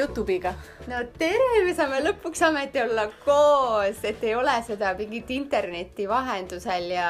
[0.00, 0.52] Youtube'iga?
[0.90, 6.90] no tere, me saame lõpuks ometi olla koos, et ei ole seda mingit interneti vahendusel
[6.92, 7.08] ja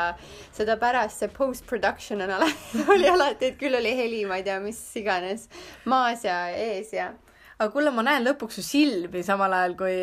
[0.54, 4.58] seda pärast see post-production on alati, oli alati, et küll oli heli, ma ei tea,
[4.62, 5.48] mis iganes
[5.84, 7.12] maas ja ees ja
[7.56, 9.98] aga kuule, ma näen lõpuks su silmi samal ajal, kui,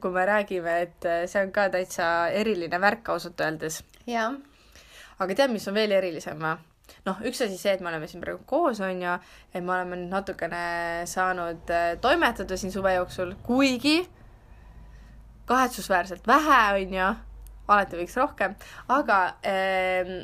[0.00, 3.82] kui me räägime, et see on ka täitsa eriline värk ausalt öeldes.
[4.06, 4.36] jah.
[5.18, 6.58] aga tead, mis on veel erilisem või?
[7.06, 9.16] Noh, üks asi see, et me oleme siin praegu koos, on ju,
[9.52, 10.62] et me oleme nüüd natukene
[11.10, 13.98] saanud äh, toimetada siin suve jooksul, kuigi
[15.50, 17.08] kahetsusväärselt vähe, on ju,
[17.70, 18.54] alati võiks rohkem,
[18.92, 20.14] aga äh,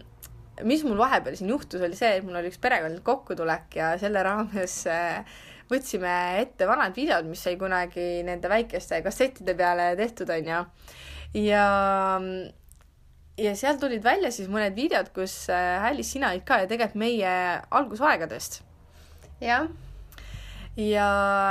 [0.66, 4.22] mis mul vahepeal siin juhtus, oli see, et mul oli üks perekondlik kokkutulek ja selle
[4.26, 5.38] raames äh,
[5.70, 6.12] võtsime
[6.42, 10.52] ette vanad videod, mis sai kunagi nende väikeste kassettide peale tehtud, on ju.
[10.52, 10.64] ja
[11.36, 11.66] ja
[13.36, 17.32] sealt tulid välja siis mõned videod, kus äh, Alice, sina olid ka ju tegelikult meie
[17.70, 18.62] algusaegadest.
[19.40, 19.68] jah.
[20.76, 21.08] ja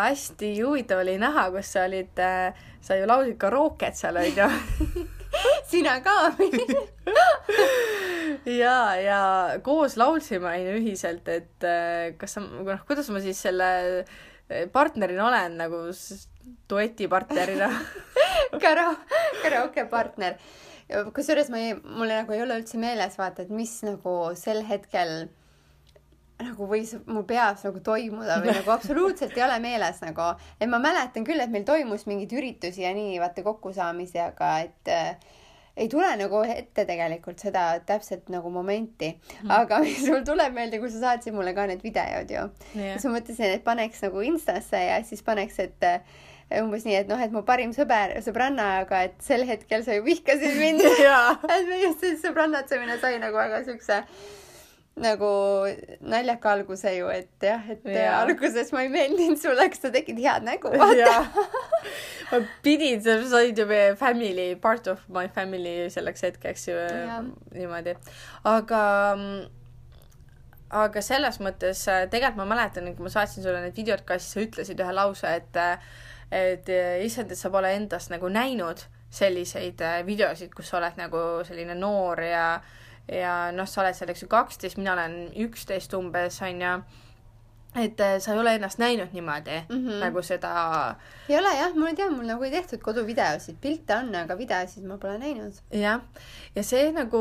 [0.08, 4.50] hästi huvitav oli näha, kus sa olid, äh, sa ju laulsid karooket seal onju
[5.72, 6.33] sina ka
[8.64, 9.22] ja, ja
[9.66, 14.05] koos laulsime onju ühiselt, et äh, kas sa, noh, kuidas ma siis selle
[14.73, 15.86] partnerina olen nagu
[16.70, 17.70] duetipartnerina
[18.64, 18.94] Kara-,
[19.42, 20.38] karaoke partner
[21.16, 25.27] kusjuures ma ei, mul nagu ei ole üldse meeles vaata, et mis nagu sel hetkel
[26.42, 30.81] nagu võis mu peas nagu toimuda või nagu absoluutselt ei ole meeles nagu, et ma
[30.83, 35.33] mäletan küll, et meil toimus mingeid üritusi ja nii vaata kokkusaamisi, aga et äh,
[35.75, 39.11] ei tule nagu ette tegelikult seda täpset nagu momenti.
[39.44, 42.45] Mm., aga sul tuleb meelde, kui sa saatsid mulle ka need videod ju.
[42.75, 42.95] Yeah..
[42.95, 45.89] siis ma mõtlesin, et paneks nagu Instasse ja siis paneks, et
[46.62, 50.06] umbes nii, et noh, et mu parim sõber, sõbranna, aga et sel hetkel sa ju
[50.06, 50.84] vihkasid mind.
[51.56, 54.04] Et meie sõbrannatsemine sai nagu väga siukse
[54.96, 55.30] nagu
[56.08, 58.22] naljaka alguse ju, et jah, et ja.
[58.22, 61.17] alguses ma ei meeldinud sulle, kas sa tegid head nägu, vaata.
[62.32, 66.80] ma pidin, sa olid ju meie family, part of my family selleks hetkeks ju
[67.58, 67.98] niimoodi,
[68.48, 68.82] aga
[70.76, 74.48] aga selles mõttes tegelikult ma mäletan, kui ma saatsin sulle need videod ka, siis sa
[74.48, 75.60] ütlesid ühe lause, et
[76.31, 78.81] et eh, issand, et sa pole endast nagu näinud
[79.13, 82.47] selliseid eh, videosid, kus sa oled nagu selline noor ja
[83.05, 86.75] ja noh, sa oled seal, eks ju, kaksteist, mina olen üksteist umbes, on ju
[87.75, 90.02] et eh, sa ei ole ennast näinud niimoodi mm -hmm.
[90.02, 90.95] nagu seda.
[91.30, 94.83] ei ole jah, mul ei tea, mul nagu ei tehtud koduvideosid, pilte on, aga videosid
[94.83, 95.53] ma pole näinud.
[95.71, 96.02] jah,
[96.55, 97.19] ja see nagu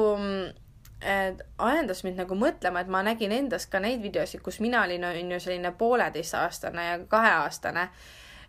[1.59, 5.32] ajendas mind nagu mõtlema, et ma nägin endas ka neid videosid, kus mina olin, on
[5.32, 7.88] ju, selline pooleteistaastane ja kaheaastane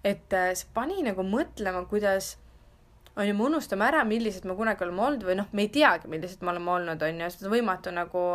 [0.06, 2.36] et äh, see pani nagu mõtlema, kuidas
[3.16, 6.10] on ju, me unustame ära, millised me kunagi oleme olnud või noh, me ei teagi,
[6.12, 8.26] millised me oleme olnud, on ju, seda on võimatu nagu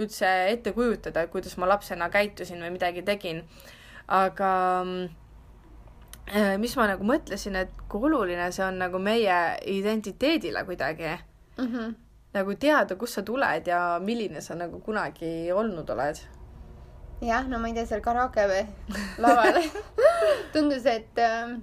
[0.00, 3.42] üldse ette kujutada, kuidas ma lapsena käitusin või midagi tegin.
[4.08, 4.50] aga
[6.30, 9.36] äh, mis ma nagu mõtlesin, et kui oluline see on nagu meie
[9.70, 11.66] identiteedile kuidagi mm.
[11.66, 11.94] -hmm.
[12.34, 16.22] nagu teada, kust sa tuled ja milline sa nagu kunagi olnud oled
[17.20, 18.62] jah, no ma ei tea, seal karaoke või?
[19.20, 19.60] Laval
[20.54, 21.54] tundus, et äh,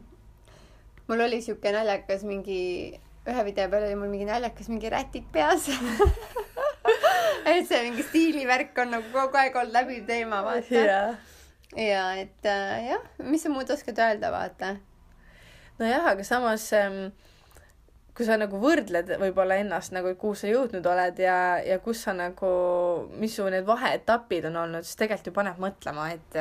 [1.10, 2.60] mul oli sihuke naljakas mingi,
[3.28, 5.70] ühe video peal oli mul mingi naljakas mingi rätik peas.
[7.48, 10.68] Et see mingi stiilivärk on nagu kogu aeg olnud läbiv teema, vaata.
[10.76, 11.14] Yeah..
[11.80, 14.76] ja et äh, jah, mis sa muud oskad öelda, vaata.
[15.80, 17.10] nojah, aga samas ähm,
[18.18, 22.16] kui sa nagu võrdled võib-olla ennast nagu, kuhu sa jõudnud oled ja, ja kus sa
[22.18, 22.50] nagu,
[23.22, 26.40] mis su need vaheetapid on olnud, siis tegelikult ju paneb mõtlema, et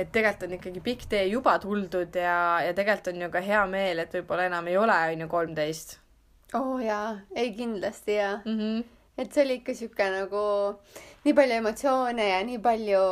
[0.00, 3.60] et tegelikult on ikkagi pikk tee juba tuldud ja, ja tegelikult on ju ka hea
[3.70, 5.98] meel, et võib-olla enam ei ole, on ju, kolmteist.
[6.54, 8.58] oo oh, jaa, ei kindlasti jaa mm.
[8.58, 8.84] -hmm.
[9.18, 10.42] et see oli ikka sihuke nagu
[11.24, 13.06] nii palju emotsioone ja nii palju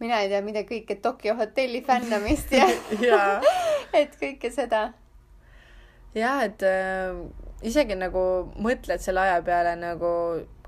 [0.00, 2.68] mina ei tea, mida kõike, Tokyo hotelli fännamist ja,
[3.08, 3.40] ja.
[4.00, 4.92] et kõike seda
[6.14, 7.20] jah, et äh,
[7.66, 8.24] isegi nagu
[8.62, 10.14] mõtled selle aja peale nagu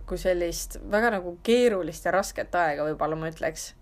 [0.07, 3.73] kui sellist väga nagu keerulist ja rasket aega, võib-olla ma ütleks.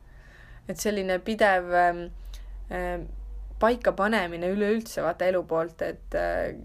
[0.69, 3.02] et selline pidev äh,
[3.61, 6.56] paikapanemine üleüldse vaata elu poolt, et äh,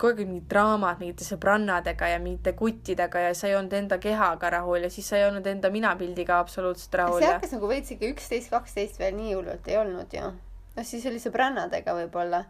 [0.00, 4.50] kogu aeg mingid draamad mingite sõbrannadega ja mingite kuttidega ja sa ei olnud enda kehaga
[4.56, 7.20] rahul ja siis sa ei olnud enda minapildiga absoluutselt rahul.
[7.22, 10.32] see hakkas nagu veits ikka üksteist, kaksteist veel nii hullult ei olnud ju.
[10.76, 12.42] noh, siis oli sõbrannadega võib-olla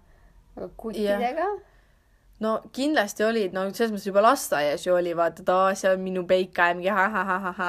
[0.57, 1.49] aga kuttidega?
[2.45, 6.03] no kindlasti olid, no selles mõttes juba lasteaias ju oli vaata, et aa, see on
[6.05, 7.69] minu peika ja mingi ha-ha-ha-ha-ha.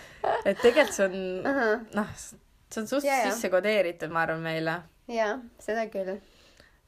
[0.48, 1.84] et tegelikult see on uh -huh.
[1.98, 4.80] noh, see on suht yeah, sisse kodeeritud, ma arvan, meile.
[5.12, 6.16] jaa, seda küll.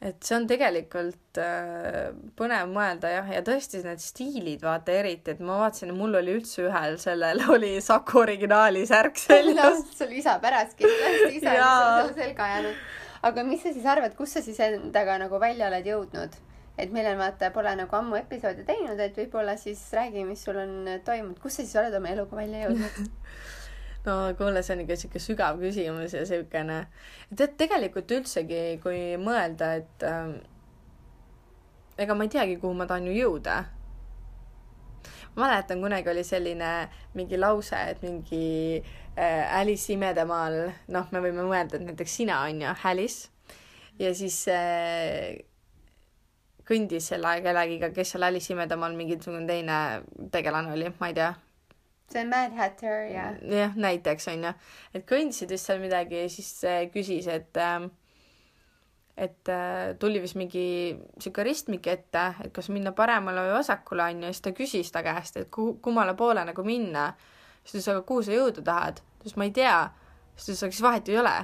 [0.01, 5.41] et see on tegelikult äh, põnev mõelda jah, ja tõesti need stiilid, vaata eriti, et
[5.41, 9.85] ma vaatasin, mul oli üldse ühel sellel oli Saku originaali särk seljas.
[9.99, 12.89] sul isa pärast kindlasti, isa on selle selga jäänud.
[13.23, 16.39] Aga mis sa siis arvad, kus sa siis endaga nagu välja oled jõudnud?
[16.79, 20.61] et meil on vaata, pole nagu ammu episoode teinud, et võib-olla siis räägi, mis sul
[20.63, 20.75] on
[21.05, 23.01] toimunud, kus sa siis oled oma eluga välja jõudnud
[24.07, 26.85] no kuule, see on ikka sihuke sügav küsimus ja siukene,
[27.35, 30.31] tead tegelikult üldsegi, kui mõelda, et äh,
[31.99, 33.59] ega ma ei teagi, kuhu ma tahan ju jõuda.
[35.35, 36.73] ma mäletan, kunagi oli selline
[37.19, 40.61] mingi lause, et mingi äh, Alice imedemaal,
[40.95, 43.29] noh, me võime mõelda, et näiteks sina on ju Alice
[43.99, 45.41] ja siis äh,
[46.69, 49.79] kõndis selle kellegiga, kes seal Alice imedemaal mingisugune teine
[50.35, 51.33] tegelane oli, ma ei tea
[52.09, 53.31] see on Mad Hatter ja.
[53.45, 54.53] jah, näiteks onju,
[54.97, 56.53] et kõndisid vist seal midagi ja siis
[56.95, 57.89] küsis, et äh,
[59.19, 64.29] et äh, tuli vist mingi sihuke ristmik ette, et kas minna paremale või vasakule onju
[64.29, 67.11] ja siis ta küsis ta käest, et kuhu, kummale poole nagu minna.
[67.69, 69.01] Siis ta ütles, aga kuhu sa jõuda tahad?
[69.03, 69.79] ta ütles, ma ei tea.
[70.37, 71.37] siis ta ütles, aga siis vahet ei ole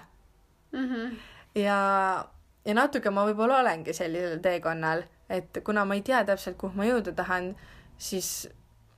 [0.73, 0.89] mm.
[0.89, 1.17] -hmm.
[1.61, 1.79] ja,
[2.65, 6.89] ja natuke ma võib-olla olengi sellisel teekonnal, et kuna ma ei tea täpselt, kuhu ma
[6.89, 7.55] jõuda tahan,
[7.99, 8.49] siis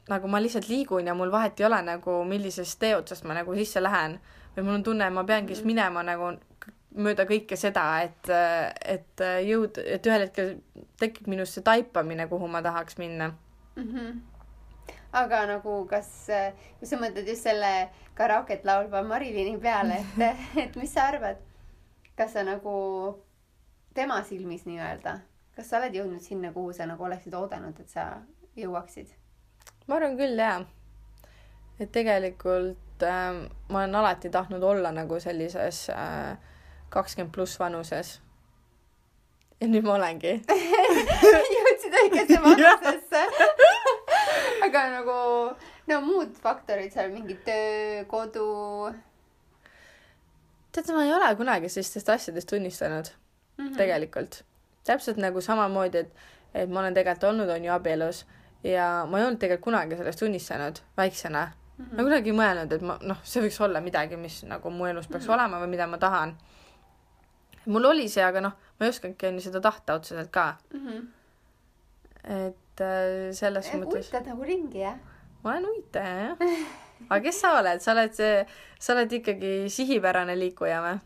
[0.08, 3.54] nagu ma lihtsalt liigun ja mul vahet ei ole nagu, millisest tee otsast ma nagu
[3.54, 4.20] sisse lähen.
[4.56, 5.66] või mul on tunne, et ma peangi siis mm.
[5.66, 6.30] minema nagu
[6.96, 8.30] mööda kõike seda, et,
[8.84, 10.54] et jõud, et ühel hetkel
[11.00, 13.34] tekib minus see taipamine, kuhu ma tahaks minna
[13.76, 13.82] mm.
[13.82, 14.14] -hmm.
[15.16, 16.08] Aga nagu, kas,
[16.78, 17.72] kui sa mõtled just selle
[18.16, 21.40] karaoket laulva Marilini peale, et, et mis sa arvad,
[22.18, 22.76] kas sa nagu
[23.96, 25.18] tema silmis nii-öelda,
[25.56, 28.10] kas sa oled jõudnud sinna, kuhu sa nagu oleksid oodanud, et sa
[28.56, 29.14] jõuaksid?
[29.86, 30.60] ma arvan küll jaa.
[31.80, 36.36] et tegelikult äh, ma olen alati tahtnud olla nagu sellises äh,
[36.90, 38.20] kakskümmend äh, pluss vanuses.
[39.60, 40.34] ja nüüd ma olengi
[41.56, 43.24] jõudsid õigesse vanusesse
[44.66, 45.16] aga nagu
[45.86, 48.46] no muud faktorid seal mingi töö, kodu.
[50.72, 53.12] tead, ma ei ole kunagi sellistest asjadest tunnistanud
[53.58, 53.76] mm -hmm.
[53.76, 54.42] tegelikult.
[54.84, 56.12] täpselt nagu samamoodi, et,
[56.54, 58.26] et ma olen tegelikult olnud, on ju, abielus
[58.64, 61.46] ja ma ei olnud tegelikult kunagi sellest unistanud väiksena
[61.78, 61.84] mm.
[61.84, 61.96] -hmm.
[61.96, 65.06] ma kunagi ei mõelnud, et ma noh, see võiks olla midagi, mis nagu mu elus
[65.06, 65.34] peaks mm -hmm.
[65.34, 66.36] olema või mida ma tahan.
[67.66, 70.86] mul oli see, aga noh, ma ei oskagi onju seda tahta otseselt ka mm.
[70.86, 71.06] -hmm.
[72.24, 74.06] et äh, selles ja, mõttes.
[74.06, 74.98] uitad nagu ringi jah?
[75.42, 76.46] Ma olen uitaja jah.
[77.08, 78.16] aga kes sa oled, sa oled
[78.78, 80.96] sa oled ikkagi sihipärane liikuja või?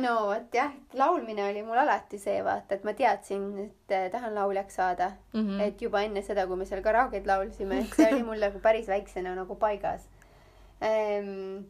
[0.00, 4.34] no vot jah, laulmine oli mul alati see vaata, et ma teadsin, et eh, tahan
[4.34, 5.40] lauljaks saada mm.
[5.40, 5.62] -hmm.
[5.62, 8.88] et juba enne seda, kui me seal karaoke't laulsime, et see oli mul nagu päris
[8.88, 10.08] väiksena nagu paigas
[10.80, 11.64] ehm,.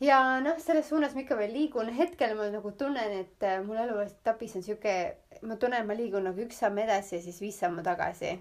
[0.00, 3.76] ja noh, selles suunas ma ikka veel liigun, hetkel ma nagu tunnen, et eh, mul
[3.76, 4.96] eluetapis on sihuke,
[5.42, 8.38] ma tunnen, et ma liigun nagu üks samm edasi ja siis viis sammu tagasi.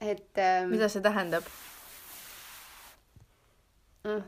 [0.00, 0.70] Et ähm,.
[0.70, 1.44] mida see tähendab
[4.04, 4.22] mm,?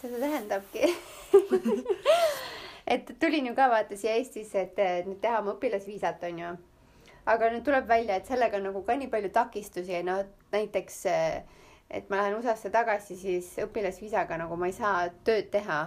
[0.00, 0.88] seda tähendabki
[2.86, 6.54] et tulin ju ka vaata siia Eestisse, et nüüd teha oma õpilasviisat, onju.
[7.26, 10.20] aga nüüd tuleb välja, et sellega on nagu ka nii palju takistusi, no
[10.52, 11.00] näiteks
[11.90, 15.82] et ma lähen USA-sse tagasi, siis õpilasviisaga nagu ma ei saa tööd teha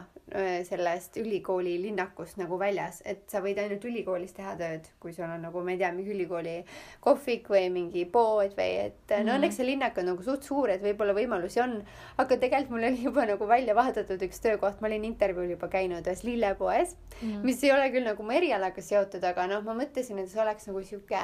[0.67, 5.45] sellest ülikooli linnakust nagu väljas, et sa võid ainult ülikoolis teha tööd, kui sul on
[5.47, 6.55] nagu, ma ei tea, mingi ülikooli
[7.03, 9.23] kohvik või mingi pood või et mm -hmm.
[9.23, 9.37] no mhm.
[9.37, 11.77] õnneks see linnak on nagu suht suur, et võib-olla võimalusi on.
[12.17, 16.07] aga tegelikult mul oli juba nagu välja vahetatud üks töökoht, ma olin intervjuul juba käinud
[16.07, 17.43] ühes lillepoes mm, -hmm.
[17.43, 20.67] mis ei ole küll nagu mu erialaga seotud, aga noh, ma mõtlesin, et see oleks
[20.67, 21.15] nagu sihuke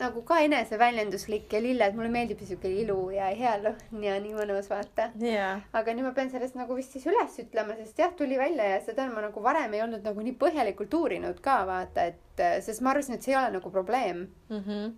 [0.00, 4.70] nagu ka eneseväljenduslik ja lilled, mulle meeldib siuke ilu ja hea lõhn ja nii mõnus
[4.70, 5.62] vaata yeah..
[5.76, 8.80] aga nüüd ma pean sellest nagu vist siis üles ütlema, sest jah, tuli välja ja
[8.84, 12.94] seda ma nagu varem ei olnud nagu nii põhjalikult uurinud ka vaata, et sest ma
[12.94, 14.64] arvasin, et see ei ole nagu probleem mm.
[14.66, 14.92] -hmm.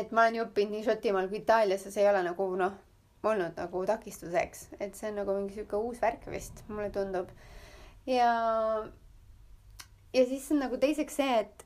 [0.00, 2.78] et ma olen ju õppinud nii Šotimaal kui Itaalias ja see ei ole nagu noh,
[3.24, 7.28] olnud nagu takistuseks, et see on nagu mingi sihuke uus värk vist, mulle tundub.
[8.06, 8.32] ja,
[10.14, 11.63] ja siis on nagu teiseks see, et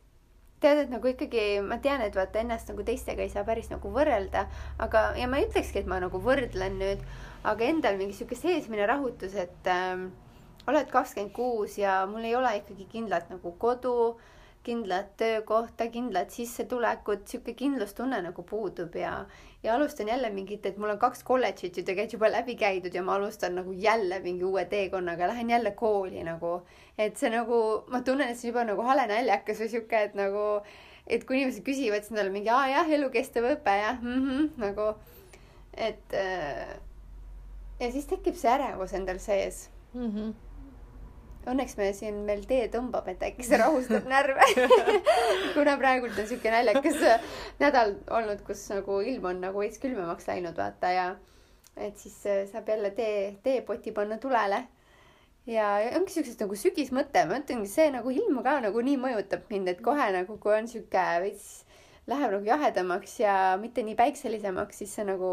[0.62, 3.92] tead, et nagu ikkagi ma tean, et vaata ennast nagu teistega ei saa päris nagu
[3.94, 4.46] võrrelda,
[4.84, 7.04] aga, ja ma ei ütlekski, et ma nagu võrdlen nüüd,
[7.48, 10.08] aga endal mingi sihuke seesmine rahutus, et äh,
[10.68, 13.94] oled kakskümmend kuus ja mul ei ole ikkagi kindlat nagu kodu
[14.62, 19.12] kindlat töökohta, kindlat sissetulekut, sihuke kindlustunne nagu puudub ja,
[19.62, 23.02] ja alustan jälle mingit, et mul on kaks kolledžit ju tegelikult juba läbi käidud ja
[23.02, 26.62] ma alustan nagu jälle mingi uue teekonnaga, lähen jälle kooli nagu.
[26.98, 30.44] et see nagu, ma tunnen, et see juba nagu hale naljakas või sihuke, et nagu,
[31.06, 34.50] et kui inimesed küsivad, siis nad on mingi, aa jah, elukestev õpe jah mm, -hmm,
[34.64, 34.90] nagu,
[35.76, 36.76] et äh,
[37.80, 40.10] ja siis tekib see ärevus endal sees mm.
[40.10, 40.36] -hmm
[41.48, 44.44] õnneks me siin meil tee tõmbab, et äkki see rahustab närve.
[45.56, 46.98] kuna praegult on siuke naljakas
[47.62, 51.06] nädal olnud, kus nagu ilm on nagu veits külmemaks läinud, vaata ja
[51.78, 54.64] et siis äh, saab jälle tee, teepoti panna tulele.
[55.48, 59.70] ja ongi siuksed nagu sügismõte, ma ütlengi, see nagu ilm ka nagu nii mõjutab mind,
[59.72, 61.62] et kohe nagu, kui on siuke veits
[62.08, 65.30] läheb nagu jahedamaks ja mitte nii päikselisemaks, siis see nagu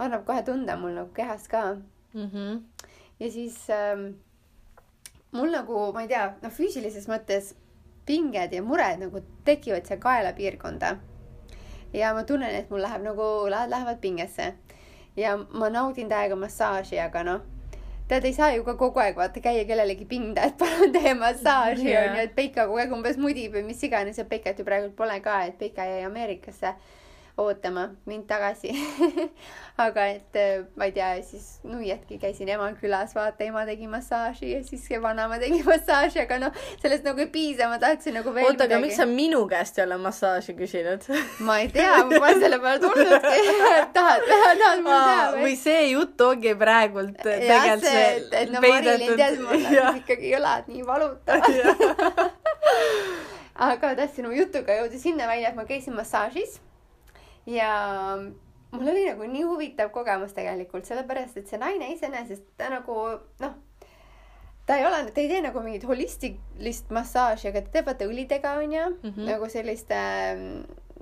[0.00, 1.62] annab kohe tunda mul nagu kehas ka
[2.14, 2.28] mm.
[2.28, 2.60] -hmm.
[3.20, 4.06] ja siis ähm,
[5.32, 7.54] mul nagu, ma ei tea, noh, füüsilises mõttes
[8.06, 10.96] pinged ja mured nagu tekivad seal kaelapiirkonda.
[11.92, 14.54] ja ma tunnen, et mul läheb nagu, lähevad pingesse.
[15.16, 17.40] ja ma naudin täiega massaaži, aga noh,
[18.08, 21.90] tead, ei saa ju ka kogu aeg vaata käia kellelegi pinda, et palun tee massaaži
[21.90, 22.08] Jaa.
[22.10, 25.20] onju, et Peika kogu aeg umbes mudib või mis iganes ja Peikat ju praegu pole
[25.20, 26.74] ka, et Peika jäi Ameerikasse
[27.40, 28.74] ootama mind tagasi.
[29.80, 34.52] aga et äh, ma ei tea, siis nuiatki käisin ema külas, vaata ema tegi massaaži
[34.52, 38.50] ja siis vanaema tegi massaaži, aga noh, sellest nagu ei piisa, ma tahtsin nagu veel
[38.50, 41.08] oota, aga miks sa minu käest ei ole massaaži küsinud?
[41.48, 43.56] ma ei tea, ma pole selle peale tulnudki.
[43.96, 48.64] tahad, tahad mul teha või see jutt ongi praegult jah, tegelikult see, et, et no
[48.64, 52.24] Marilyn tead, mul ikkagi õlad nii valutavad.
[53.70, 56.60] aga tahtsin oma jutuga jõuda sinna välja, et ma käisin massaažis
[57.46, 57.72] ja
[58.70, 62.96] mul oli nagu nii huvitav kogemus tegelikult, sellepärast et see naine iseenesest ta nagu
[63.42, 63.56] noh,
[64.66, 68.54] ta ei ole, ta ei tee nagu mingit holistilist massaaži, aga ta teeb vaata õlidega
[68.60, 69.10] onju mm.
[69.10, 69.26] -hmm.
[69.32, 69.98] nagu selliste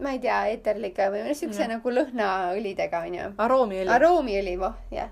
[0.02, 1.72] ma ei tea, eeterlike või noh, siukse Jah.
[1.74, 3.90] nagu lõhnaõlidega onju aroomiõli.
[3.90, 5.10] aroomiõli, voh, jah.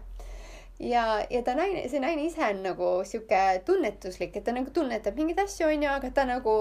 [0.78, 5.16] ja, ja ta naine, see naine ise on nagu sihuke tunnetuslik, et ta nagu tunnetab
[5.16, 6.56] mingeid asju, onju, aga ta nagu,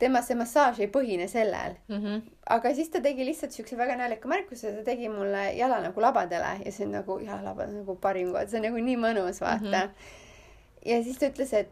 [0.00, 1.78] tema see massaaž ei põhine sellel.
[1.88, 2.20] Mhm.
[2.56, 6.58] aga siis ta tegi lihtsalt siukse väga naljaka märkuse, ta tegi mulle jala nagu labadele
[6.64, 9.64] ja see on nagu jalalabad on nagu parim koht, see on nagu nii mõnus, vaata
[9.64, 9.72] mm.
[9.72, 10.12] -hmm.
[10.90, 11.70] ja siis ta ütles, et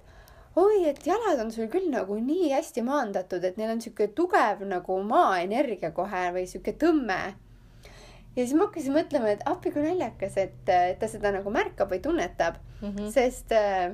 [0.56, 4.64] oi, et jalad on sul küll nagu nii hästi maandatud, et neil on sihuke tugev
[4.64, 7.34] nagu maaenergia kohe või sihuke tõmme
[8.36, 11.90] ja siis ma hakkasin mõtlema, et appi kui naljakas, et äh, ta seda nagu märkab
[11.92, 12.88] või tunnetab mm.
[12.88, 13.10] -hmm.
[13.12, 13.92] sest äh,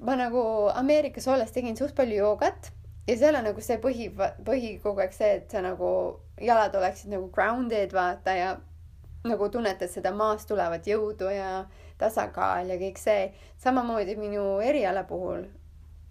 [0.00, 0.42] ma nagu
[0.74, 2.72] Ameerikas olles tegin suht palju joogat
[3.06, 4.08] ja seal on nagu see põhi,
[4.44, 5.90] põhi kogu aeg see, et sa nagu
[6.40, 8.50] jalad oleksid nagu grounded vaata ja
[9.24, 11.66] nagu tunnetad seda maast tulevat jõudu ja
[12.00, 13.32] tasakaal ja kõik see.
[13.58, 15.44] samamoodi minu eriala puhul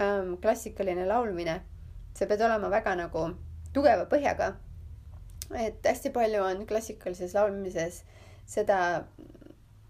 [0.01, 1.61] ähm, klassikaline laulmine,
[2.13, 3.29] sa pead olema väga nagu
[3.73, 4.53] tugeva põhjaga
[5.57, 8.03] et hästi palju on klassikalises laulmises
[8.49, 8.79] seda,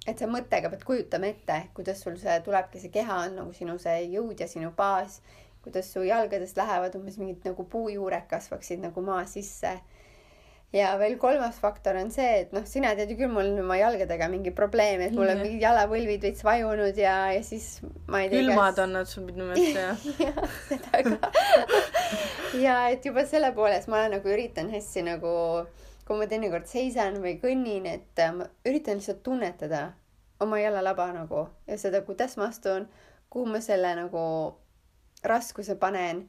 [0.08, 3.78] et sa mõttega pead kujutama ette, kuidas sul see tulebki, see keha on nagu sinu
[3.82, 5.20] see jõud ja sinu baas,
[5.63, 9.80] kuidas su jalgadest lähevad umbes mingid nagu puujuured kasvaksid nagu maa sisse.
[10.74, 13.80] Ja veel kolmas faktor on see, et noh, sina tead ju küll, mul on oma
[13.80, 18.30] jalgadega mingi probleem, et mul on mingid jalavõlvid veits vajunud ja, ja siis ma ei
[18.30, 18.44] tea.
[18.44, 20.06] külmad on nad sul minu meelest jah.
[20.28, 21.32] jah, seda ka.
[22.62, 25.34] ja et juba selle poolest ma nagu üritan hästi nagu,
[26.06, 29.88] kui ma teinekord seisan või kõnnin, et äh, ma üritan lihtsalt tunnetada
[30.40, 32.86] oma jalalaba nagu ja seda, kuidas ma astun,
[33.34, 34.22] kuhu ma selle nagu
[35.26, 36.28] raskuse panen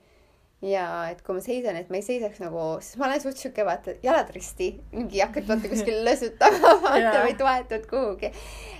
[0.63, 3.65] ja et kui ma seisan, et ma ei seisaks nagu, sest ma olen suht sihuke
[3.65, 8.33] vaata jalad risti, mingi hakkad vaata kuskil lösutama vaata või toetud kuhugi.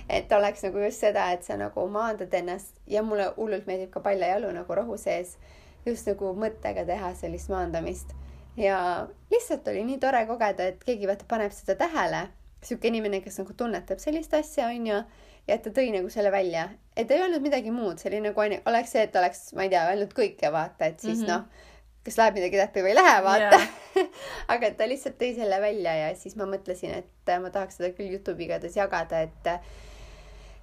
[0.09, 4.03] et oleks nagu just seda, et sa nagu maandad ennast ja mulle hullult meeldib ka
[4.05, 5.37] paljajalu nagu rohu sees
[5.85, 8.13] just nagu mõttega teha sellist maandamist
[8.57, 12.27] ja lihtsalt oli nii tore kogeda, et keegi vaata paneb seda tähele,
[12.61, 15.01] sihuke inimene, kes nagu tunnetab sellist asja, onju,
[15.47, 18.43] ja et ta tõi nagu selle välja, et ei öelnud midagi muud, see oli nagu
[18.43, 21.25] ainu- oleks see, et oleks, ma ei tea, öelnud kõike vaata, et siis mm.
[21.25, 21.31] -hmm.
[21.31, 21.69] noh,
[22.05, 24.09] kas läheb midagi täppi või ei lähe, vaata yeah.
[24.53, 28.13] aga ta lihtsalt tõi selle välja ja siis ma mõtlesin, et ma tahaks seda küll
[28.15, 29.51] Youtube'i igatahes jagada, et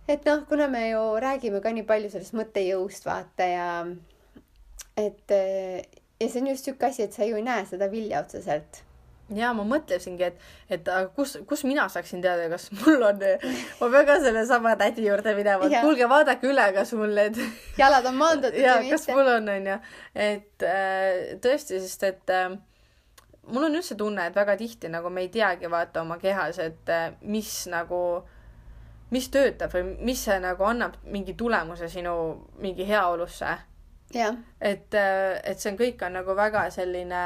[0.09, 3.71] et noh, kuna me ju räägime ka nii palju sellest mõttejõust vaata ja
[4.99, 5.39] et
[6.19, 8.83] ja see on just sihuke asi, et sa ju ei näe seda vilja otseselt.
[9.37, 10.39] Ja ma mõtlesingi, et,
[10.73, 13.21] et kus, kus mina saaksin teada, kas mul on,
[13.81, 17.37] ma pean ka sellesama tädi juurde minema, et kuulge, vaadake üle, kas mul need
[17.81, 19.77] jalad on maandatud ja kas mul on, onju,
[20.29, 22.57] et äh, tõesti, sest et äh,
[23.53, 26.93] mul on üldse tunne, et väga tihti nagu me ei teagi vaata oma kehas, et
[26.93, 28.03] äh, mis nagu,
[29.13, 32.15] mis töötab või mis see nagu annab mingi tulemuse sinu
[32.63, 33.59] mingi heaolusse.
[34.65, 37.19] Et, et see on kõik on nagu väga selline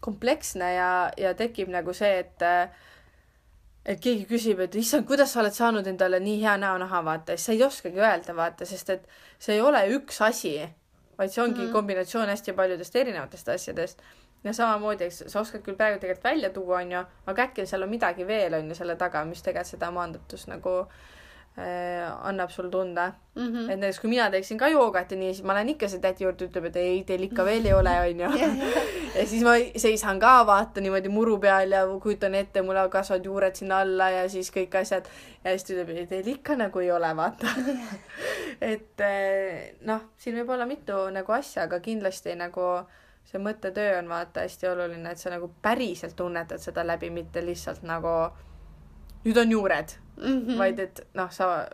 [0.00, 2.44] kompleksne ja, ja tekib nagu see, et
[3.86, 7.46] et keegi küsib, et issand, kuidas sa oled saanud endale nii hea näonaha, vaata, siis
[7.46, 9.04] sa ei oskagi öelda, vaata, sest et
[9.38, 10.56] see ei ole üks asi,
[11.18, 11.72] vaid see ongi mm.
[11.72, 14.02] Kombinatsioon hästi paljudest erinevatest asjadest.
[14.44, 17.90] ja samamoodi, eks sa oskad küll praegu tegelikult välja tuua, onju, aga äkki seal on
[17.90, 20.98] midagi veel, onju, selle taga, mis tegelikult seda maandatust nagu äh,
[21.56, 23.42] annab sul tunda mm.
[23.42, 23.70] -hmm.
[23.70, 26.24] et näiteks kui mina teeksin ka joogat ja nii, siis ma lähen ikka selle tädi
[26.24, 28.28] juurde, ütleb, et ei, teil ikka veel ei ole, onju.
[29.14, 33.56] ja siis ma seisan ka, vaatan niimoodi muru peal ja kujutan ette, mul kasvavad juured
[33.56, 35.08] sinna alla ja siis kõik asjad.
[35.44, 37.48] ja siis ta ütleb, et teil ikka nagu ei ole, vaata.
[38.72, 42.86] et eh, noh, siin võib olla mitu nagu asja, aga kindlasti nagu
[43.24, 47.82] see mõttetöö on vaata hästi oluline, et sa nagu päriselt tunnetad seda läbi, mitte lihtsalt
[47.82, 48.18] nagu
[49.24, 50.58] nüüd on juured mm, -hmm.
[50.58, 51.68] vaid et noh, sa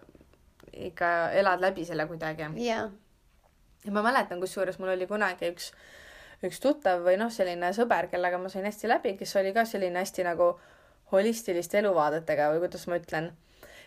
[0.72, 2.42] ikka elad läbi selle kuidagi.
[2.64, 2.90] jaa.
[3.84, 5.72] ja ma mäletan, kusjuures mul oli kunagi üks,
[6.42, 9.98] üks tuttav või noh, selline sõber, kellega ma sain hästi läbi, kes oli ka selline
[9.98, 10.54] hästi nagu
[11.12, 13.32] holistiliste eluvaadetega või kuidas ma ütlen.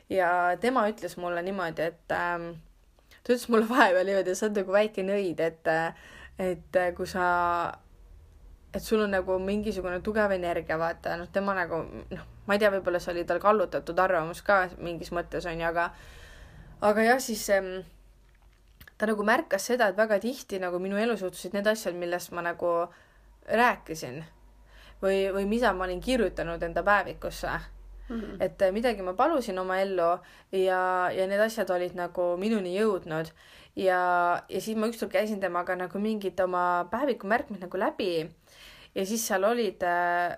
[0.09, 2.51] ja tema ütles mulle niimoodi, et ähm,
[3.24, 5.71] ta ütles mulle vahepeal niimoodi, sa oled nagu väike nõid, et,
[6.39, 7.25] et kui sa,
[8.75, 12.72] et sul on nagu mingisugune tugev energia, vaata, noh, tema nagu noh, ma ei tea,
[12.74, 15.89] võib-olla see oli tal kallutatud arvamus ka mingis mõttes onju, aga
[16.84, 17.77] aga jah, siis ähm,
[18.98, 22.44] ta nagu märkas seda, et väga tihti nagu minu elus juhtusid need asjad, millest ma
[22.46, 22.74] nagu
[23.46, 24.24] rääkisin
[25.01, 27.62] või, või mida ma olin kirjutanud enda päevikusse
[28.05, 28.38] Mm -hmm.
[28.39, 30.20] et äh, midagi ma palusin oma ellu
[30.51, 33.32] ja, ja need asjad olid nagu minuni jõudnud
[33.75, 34.00] ja,
[34.50, 38.29] ja siis ma ükskord käisin temaga nagu mingid oma päevikumärkmed nagu läbi
[38.96, 40.38] ja siis seal olid äh,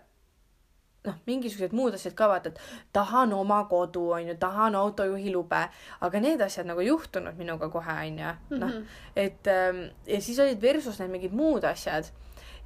[1.08, 5.64] noh, mingisugused muud asjad ka vaata, et tahan oma kodu, onju, tahan autojuhilube,
[6.08, 8.78] aga need asjad nagu ei juhtunud minuga kohe, onju, noh,
[9.16, 12.12] et ähm, ja siis olid versus need mingid muud asjad.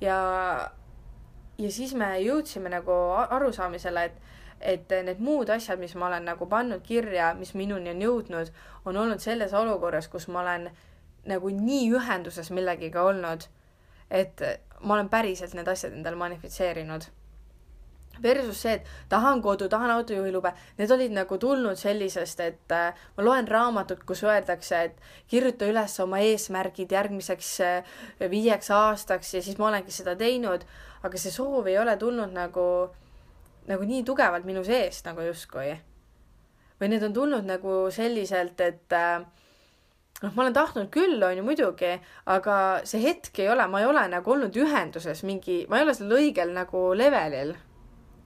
[0.01, 0.17] Ja,
[1.61, 4.29] ja siis me jõudsime nagu arusaamisele, et
[4.61, 8.51] et need muud asjad, mis ma olen nagu pannud kirja, mis minuni on jõudnud,
[8.85, 10.67] on olnud selles olukorras, kus ma olen
[11.25, 13.47] nagu nii ühenduses millegiga olnud,
[14.11, 14.43] et
[14.81, 17.07] ma olen päriselt need asjad endale manifitseerinud.
[18.21, 23.23] Versus see, et tahan kodu, tahan autojuhilube, need olid nagu tulnud sellisest, et äh, ma
[23.25, 24.99] loen raamatut, kus öeldakse, et
[25.31, 27.93] kirjuta üles oma eesmärgid järgmiseks äh,
[28.29, 30.67] viieks aastaks ja siis ma olengi seda teinud,
[31.01, 32.65] aga see soov ei ole tulnud nagu
[33.69, 35.77] nagu nii tugevalt minu seest nagu justkui.
[36.81, 39.21] või need on tulnud nagu selliselt, et äh,
[40.21, 41.91] noh, ma olen tahtnud küll, on ju muidugi,
[42.29, 42.55] aga
[42.87, 46.21] see hetk ei ole, ma ei ole nagu olnud ühenduses mingi, ma ei ole sellel
[46.21, 47.55] õigel nagu levelil.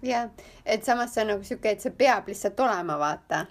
[0.05, 0.31] jah,
[0.65, 3.45] et samas see on nagu siuke, et see peab lihtsalt olema, vaata.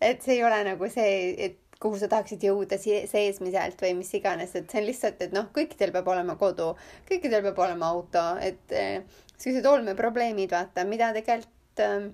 [0.00, 4.54] et see ei ole nagu see, et kuhu sa tahaksid jõuda seesmiselt või mis iganes,
[4.54, 6.72] et see on lihtsalt, et noh, kõikidel peab olema kodu,
[7.08, 9.02] kõikidel peab olema auto, et eh,
[9.34, 12.10] sellised olmeprobleemid, vaata, mida tegelikult eh,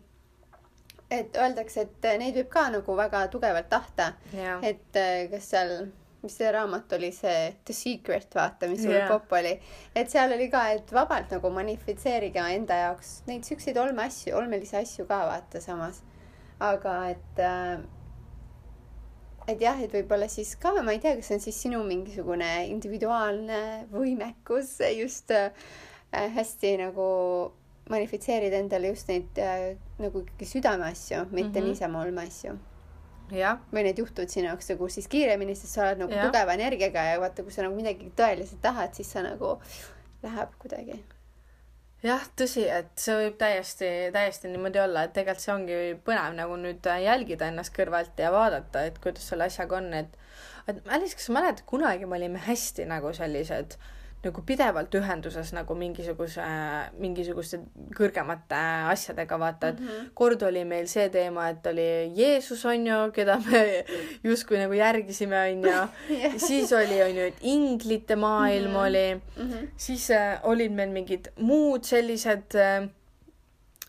[1.11, 4.13] et öeldakse, et neid võib ka nagu väga tugevalt tahta,
[4.63, 5.75] et eh, kas seal,
[6.23, 9.07] mis see raamat oli, see The Secret, vaata, mis Jaa.
[9.09, 9.55] popp oli,
[9.97, 15.07] et seal oli ka, et vabalt nagu manifitseerige enda jaoks neid siukseid olmeasju, olmelisi asju
[15.09, 16.03] ka vaata samas.
[16.61, 17.79] aga et äh,
[19.49, 22.51] et jah, et võib-olla siis ka, ma ei tea, kas see on siis sinu mingisugune
[22.69, 25.55] individuaalne võimekus just äh,
[26.13, 27.09] hästi nagu
[27.89, 31.55] manifitseerida endale just neid äh, nagu ikkagi südameasju, mitte mm.
[31.55, 31.69] -hmm.
[31.69, 32.59] niisama olmeasju
[33.29, 36.27] või need juhtuvad sinu jaoks nagu siis kiiremini, sest sa oled nagu Jah.
[36.27, 39.59] tugeva energiaga ja vaata, kui sa nagu midagi tõeliselt tahad, siis sa nagu
[40.23, 41.03] läheb kuidagi.
[42.03, 46.57] jah, tõsi, et see võib täiesti, täiesti niimoodi olla, et tegelikult see ongi põnev nagu
[46.57, 50.19] nüüd jälgida ennast kõrvalt ja vaadata, et kuidas selle asjaga on, et
[50.69, 53.79] et Alice, kas sa mäletad, kunagi me olime hästi nagu sellised
[54.25, 56.43] nagu pidevalt ühenduses nagu mingisuguse,
[56.99, 57.61] mingisuguste
[57.95, 58.59] kõrgemate
[58.91, 60.11] asjadega, vaata, et mm -hmm.
[60.15, 63.85] kord oli meil see teema, et oli Jeesus, on ju, keda me
[64.25, 65.87] justkui nagu järgisime, on ju,
[66.49, 68.87] siis oli, on ju, et inglite maailm mm -hmm.
[68.87, 69.51] oli mm.
[69.51, 69.69] -hmm.
[69.77, 72.89] siis äh, olid meil mingid muud sellised äh,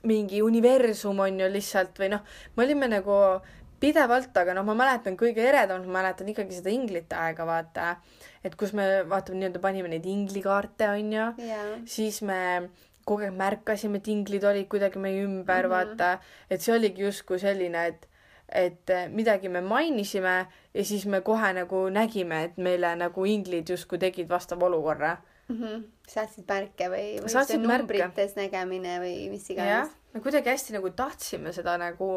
[0.04, 2.22] mingi universum on ju lihtsalt või noh,
[2.56, 3.42] me olime nagu
[3.80, 7.96] pidevalt, aga noh, ma mäletan kõige eredamalt, ma mäletan ikkagi seda inglite aega, vaata,
[8.43, 12.69] et kus me vaata nii-öelda panime neid inglikaarte onju, jaa, siis me
[13.06, 15.71] kogu aeg märkasime, et inglid olid kuidagi meie ümber mm.
[15.71, 15.75] -hmm.
[15.75, 18.08] vaata, et see oligi justkui selline, et
[18.49, 23.69] et äh, midagi me mainisime ja siis me kohe nagu nägime, et meile nagu inglid
[23.69, 25.17] justkui tegid vastava olukorra
[25.49, 25.82] Mhm.
[26.10, 31.54] saatsid märke või, või see numbrites nägemine või mis iganes., me kuidagi hästi nagu tahtsime
[31.54, 32.10] seda nagu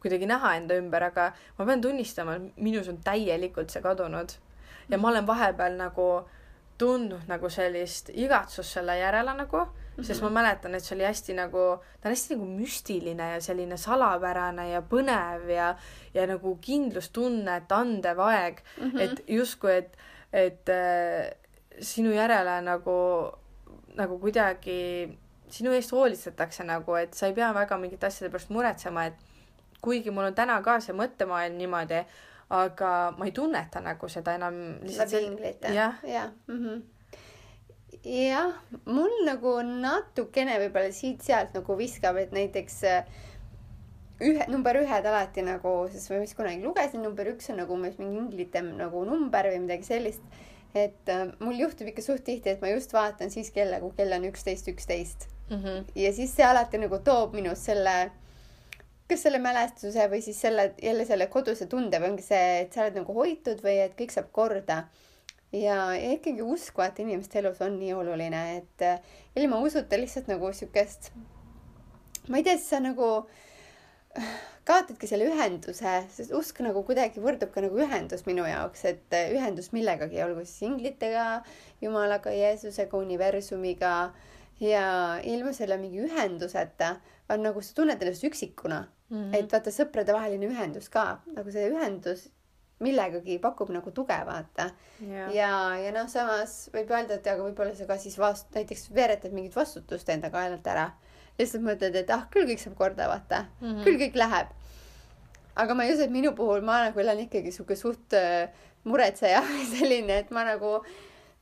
[0.00, 4.32] kuidagi näha enda ümber, aga ma pean tunnistama, et minus on täielikult see kadunud.
[4.92, 6.08] Ja ma olen vahepeal nagu
[6.78, 10.04] tundnud nagu sellist igatsust selle järele nagu mm, -hmm.
[10.04, 11.64] sest ma mäletan, et see oli hästi nagu,
[12.00, 15.74] ta on hästi nagu müstiline ja selline salapärane ja põnev ja,
[16.14, 19.00] ja nagu kindlustunnet andev aeg mm, -hmm.
[19.00, 19.96] et justkui, et,
[20.32, 21.32] et äh,
[21.80, 22.98] sinu järele nagu,
[23.94, 25.18] nagu kuidagi
[25.52, 29.14] sinu eest hoolitsetakse nagu, et sa ei pea väga mingite asjade pärast muretsema, et
[29.82, 32.04] kuigi mul on täna ka see mõttemaailm niimoodi,
[32.52, 35.72] aga ma ei tunneta nagu seda enam läbi inglite.
[35.72, 36.82] jah, jah mm -hmm.
[38.04, 38.52] jah,
[38.84, 43.04] mul nagu natukene võib-olla siit-sealt nagu viskab, et näiteks äh,
[44.20, 47.98] ühe, number ühed alati nagu, sest ma vist kunagi lugesin, number üks on nagu umbes
[47.98, 50.22] mingi inglite nagu number või midagi sellist.
[50.74, 54.12] et äh, mul juhtub ikka suht tihti, et ma just vaatan siis kella, kui kell
[54.12, 55.28] on üksteist, üksteist.
[55.50, 55.84] Mhm.
[55.94, 58.10] ja siis see alati nagu toob minus selle,
[59.12, 62.86] kas selle mälestuse või siis selle, jälle selle koduse tunde või ongi see, et sa
[62.86, 64.84] oled nagu hoitud või et kõik saab korda.
[65.52, 70.30] ja, ja ikkagi usk vaata inimeste elus on nii oluline, et äh, ilma usuta lihtsalt
[70.32, 71.12] nagu siukest,
[72.28, 73.10] ma ei tea, siis sa nagu
[74.68, 79.32] kaotadki selle ühenduse, sest usk nagu kuidagi võrdub ka nagu ühendus minu jaoks, et äh,
[79.36, 81.42] ühendus millegagi, olgu siis inglitega,
[81.84, 83.96] Jumalaga, Jeesusega, universumiga
[84.62, 84.86] ja
[85.26, 86.96] ilma selle mingi ühenduseta
[87.32, 88.84] on nagu sa tunned ennast üksikuna.
[89.12, 89.34] -hmm.
[89.34, 92.30] et vaata sõpradevaheline ühendus ka, nagu see ühendus
[92.82, 94.68] millegagi pakub nagu tuge, vaata
[95.00, 95.30] jah.
[95.34, 99.34] ja, ja noh, samas võib öelda, et aga võib-olla sa ka siis vast-, näiteks veeretad
[99.36, 100.90] mingit vastutust enda kaelalt ära.
[101.38, 103.68] lihtsalt mõtled, et ah, küll kõik saab korda, vaata mm.
[103.68, 103.84] -hmm.
[103.86, 104.50] küll kõik läheb.
[105.54, 108.50] aga ma ei usu, et minu puhul ma nagu elan ikkagi sihuke suht äh,
[108.84, 109.42] muretseja
[109.76, 110.80] selline, et ma nagu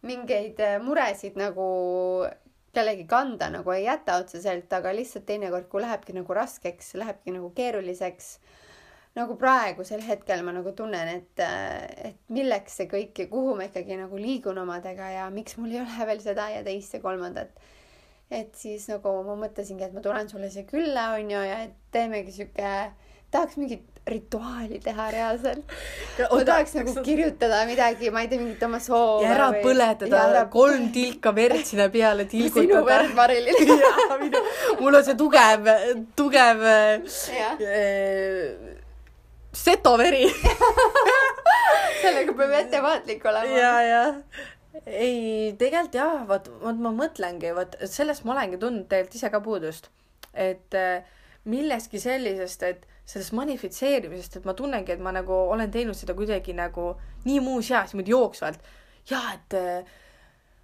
[0.02, 2.26] mingeid äh, muresid nagu
[2.74, 7.50] kellegi kanda nagu ei jäta otseselt, aga lihtsalt teinekord, kui lähebki nagu raskeks, lähebki nagu
[7.56, 8.36] keeruliseks
[9.18, 11.42] nagu praegusel hetkel ma nagu tunnen, et,
[12.10, 15.82] et milleks see kõik ja kuhu ma ikkagi nagu liigun omadega ja miks mul ei
[15.82, 17.50] ole veel seda ja teist ja kolmandat.
[18.30, 22.36] et siis nagu ma mõtlesingi, et ma tulen sulle siia külla, onju, ja et teemegi
[22.36, 22.74] sihuke,
[23.34, 25.64] tahaks mingit rituaali teha reaalselt.
[26.18, 29.24] ma tahaks nagu kirjutada midagi, ma ei tea, mingit oma soove.
[29.26, 33.54] ja ära põletada kolm tilka verd sinna peale sinu tilgutada verd, Marilyn.
[34.80, 35.68] Mul on see tugev,
[36.18, 37.00] tugev äh,
[39.52, 40.26] setoveri
[42.02, 43.58] sellega peab ettevaatlik olema.
[43.58, 44.02] ja, ja
[44.86, 49.40] ei, tegelikult jah, vot, vot ma mõtlengi, vot sellest ma olengi tundnud tegelikult ise ka
[49.44, 49.90] puudust,
[50.32, 51.02] et äh,
[51.50, 56.54] millestki sellisest, et sellest manifitseerimisest, et ma tunnengi, et ma nagu olen teinud seda kuidagi
[56.54, 56.92] nagu
[57.26, 58.70] nii muuseas niimoodi jooksvalt
[59.10, 59.98] ja et äh,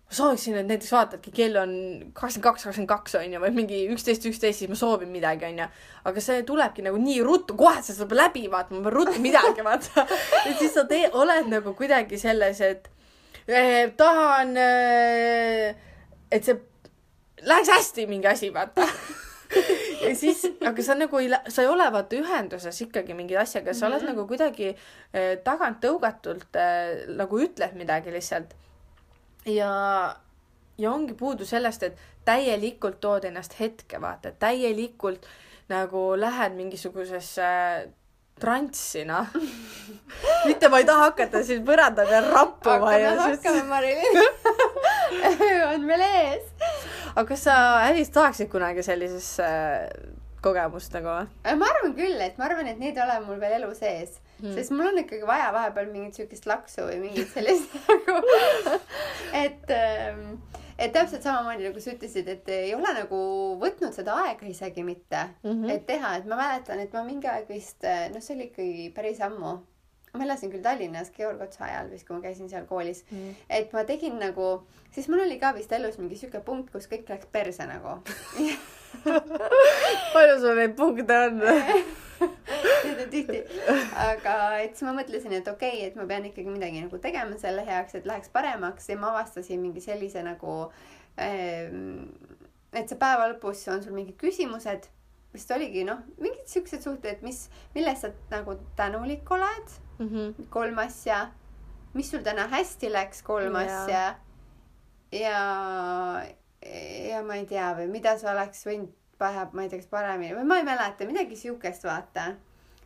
[0.06, 1.72] ma sooviksin, et näiteks vaatadki, kell on
[2.14, 5.58] kakskümmend kaks, kakskümmend kaks on ju, või mingi üksteist, üksteist, siis ma soovin midagi, on
[5.64, 5.66] ju.
[6.06, 9.66] aga see tulebki nagu nii ruttu, kohe see saab läbi, vaata, ma pean ruttu midagi,
[9.66, 10.06] vaata.
[10.06, 12.90] ja siis sa tee-, oled nagu kuidagi selles, et
[13.50, 15.86] eh, tahan eh,,
[16.30, 16.60] et see
[17.42, 18.86] läheks hästi mingi asi, vaata.
[20.02, 23.86] ja siis, aga sa nagu ei, sa ei ole vaata ühenduses ikkagi mingi asjaga, sa
[23.86, 24.10] oled Mhm.
[24.12, 24.68] nagu kuidagi
[25.12, 28.54] eh, tagant tõugatult eh, nagu ütled midagi lihtsalt.
[29.46, 30.16] ja,
[30.78, 35.26] ja ongi puudu sellest, et täielikult tood ennast hetke, vaata, täielikult
[35.68, 37.46] nagu lähed mingisugusesse
[38.40, 39.26] transsi, noh.
[40.46, 44.18] mitte ma ei taha hakata siin põranda peal rappuma hakkame, hakkame, Marilyn.
[45.72, 46.50] on veel ees.
[47.16, 49.48] Aga kas sa, Alice, tahaksid kunagi sellisesse
[50.44, 51.56] kogemust nagu või?
[51.58, 54.52] ma arvan küll, et ma arvan, et neid oleb mul veel elu sees Hmm.
[54.52, 58.16] sest mul on ikkagi vaja vahepeal mingit siukest laksu või mingit sellist nagu,
[59.44, 60.34] et ähm,
[60.76, 63.20] et täpselt samamoodi nagu sa ütlesid, et ei ole nagu
[63.62, 65.54] võtnud seda aega isegi mitte mm.
[65.54, 65.72] -hmm.
[65.72, 67.80] et teha, et ma mäletan, et ma mingi aeg vist,
[68.12, 69.56] noh, see oli ikkagi päris ammu.
[70.16, 73.04] Ma elasin küll Tallinnas Georg Otsa ajal vist, kui ma käisin seal koolis.
[73.10, 74.48] Mm, et ma tegin nagu,
[74.94, 77.98] siis mul oli ka vist elus mingi siuke punkt, kus kõik läks perse nagu.
[80.14, 81.40] Palju sul neid punkte on?
[83.10, 83.42] Tihti,
[84.00, 87.36] aga et siis ma mõtlesin, et okei okay,, et ma pean ikkagi midagi nagu tegema
[87.40, 88.88] selle heaks, et läheks paremaks.
[88.90, 90.58] Ja ma avastasin mingi sellise nagu
[91.20, 92.08] ähm,,
[92.72, 94.88] et see päeva lõpus on sul mingid küsimused,
[95.36, 100.48] vist oligi noh, mingid siuksed suhted, mis, millest sa nagu tänulik oled, Mhm.
[100.50, 101.30] kolm asja,
[101.94, 103.62] mis sul täna hästi läks, kolm Jaa.
[103.64, 104.04] asja
[105.12, 105.40] ja,
[107.10, 110.36] ja ma ei tea või mida sa oleks võinud pähe, ma ei tea, kas paremini
[110.36, 112.34] või ma ei mäleta, midagi siukest, vaata.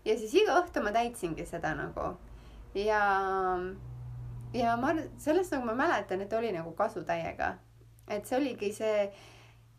[0.04, 2.12] ja siis iga õhtu ma täitsingi seda nagu
[2.74, 3.02] ja,
[4.54, 7.56] ja ma sellest nagu ma mäletan, et oli nagu kasu täiega.
[8.08, 9.10] et see oligi see,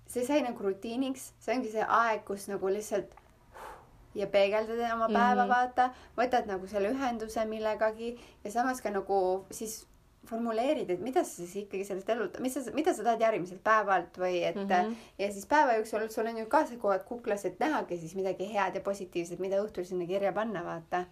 [0.07, 3.15] see sai nagu rutiiniks, see ongi see aeg, kus nagu lihtsalt
[4.15, 5.39] ja peegeldad oma päeva mm.
[5.41, 5.53] -hmm.
[5.53, 9.85] vaata, võtad nagu selle ühenduse millegagi ja samas ka nagu siis
[10.29, 14.17] formuleerid, et mida sa siis ikkagi sellest elult, mis sa, mida sa tahad järgmiselt päevalt
[14.21, 14.69] või et mm.
[14.69, 14.95] -hmm.
[15.19, 18.15] ja siis päeva jooksul sul on ju ka see kogu aeg kuklas, et nähagi siis
[18.15, 21.05] midagi head ja positiivset, mida õhtul sinna kirja panna, vaata.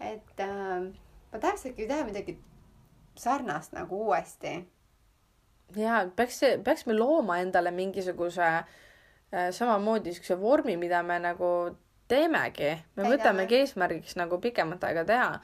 [0.00, 0.92] et äh,
[1.32, 2.38] ma tahaks äkki teha midagi
[3.16, 4.68] sarnast nagu uuesti.
[5.76, 8.66] jaa, peaks, peaks me looma endale mingisuguse äh,
[9.50, 11.76] samamoodi siukse vormi, mida me nagu
[12.08, 13.14] teemegi, me Täidame.
[13.14, 15.40] võtamegi eesmärgiks nagu pikemat aega teha.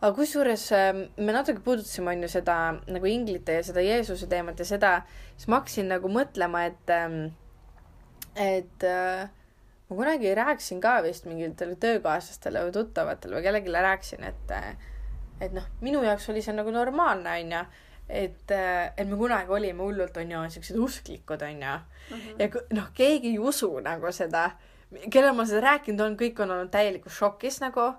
[0.00, 4.58] aga kusjuures äh, me natuke puudutasime on ju seda nagu inglite ja seda Jeesuse teemat
[4.58, 4.90] ja seda,
[5.36, 6.92] siis ma hakkasin nagu mõtlema, et,
[8.36, 9.30] et äh,
[9.88, 14.54] ma kunagi rääkisin ka vist mingitele töökaaslastele või tuttavatele või kellelegi rääkisin, et,
[15.40, 17.64] et noh, minu jaoks oli see nagu normaalne, onju
[18.08, 18.50] et,
[18.96, 21.74] et me kunagi olime hullult, onju, siuksed usklikud, onju.
[22.38, 24.50] ja ku- noh, keegi ei usu nagu seda,
[25.10, 27.92] kellel ma seda rääkinud olen, kõik on olnud täielikus šokis nagu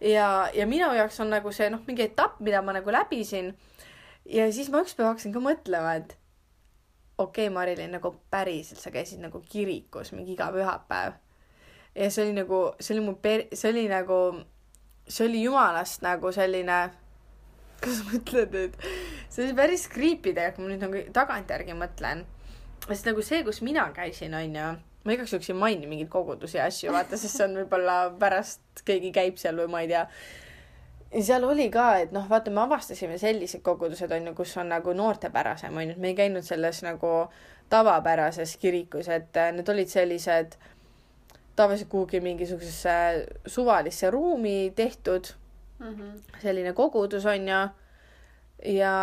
[0.00, 3.54] ja, ja minu jaoks on nagu see noh, mingi etapp, mida ma nagu läbisin.
[4.24, 6.16] ja siis ma ükspäev hakkasin ka mõtlema, et
[7.18, 11.18] okei okay,, Marilyn, nagu päriselt sa käisid nagu kirikus mingi iga pühapäev.
[11.94, 14.18] ja see oli nagu, see oli mu per-, see oli nagu,
[15.08, 16.80] see oli jumalast nagu selline,
[17.82, 18.82] kuidas ma ütlen nüüd,
[19.28, 22.26] see oli päris creepy tegelikult, kui ma nüüd nagu tagantjärgi mõtlen.
[22.86, 24.68] sest nagu see, kus mina käisin, onju,
[25.08, 28.84] ma igaks juhuks ei maini mingeid kogudusi ja asju, vaata, sest see on võib-olla pärast
[28.84, 30.04] keegi käib seal või ma ei tea.
[31.14, 34.92] ja seal oli ka, et noh, vaata, me avastasime sellised kogudused onju, kus on nagu
[34.92, 37.14] noortepärasem onju, et me ei käinud selles nagu
[37.72, 40.60] tavapärases kirikus, et äh, need olid sellised
[41.58, 42.94] tavaliselt kuhugi mingisugusesse
[43.50, 45.32] suvalisse ruumi tehtud
[46.42, 47.60] selline kogudus on ju.
[48.78, 48.94] ja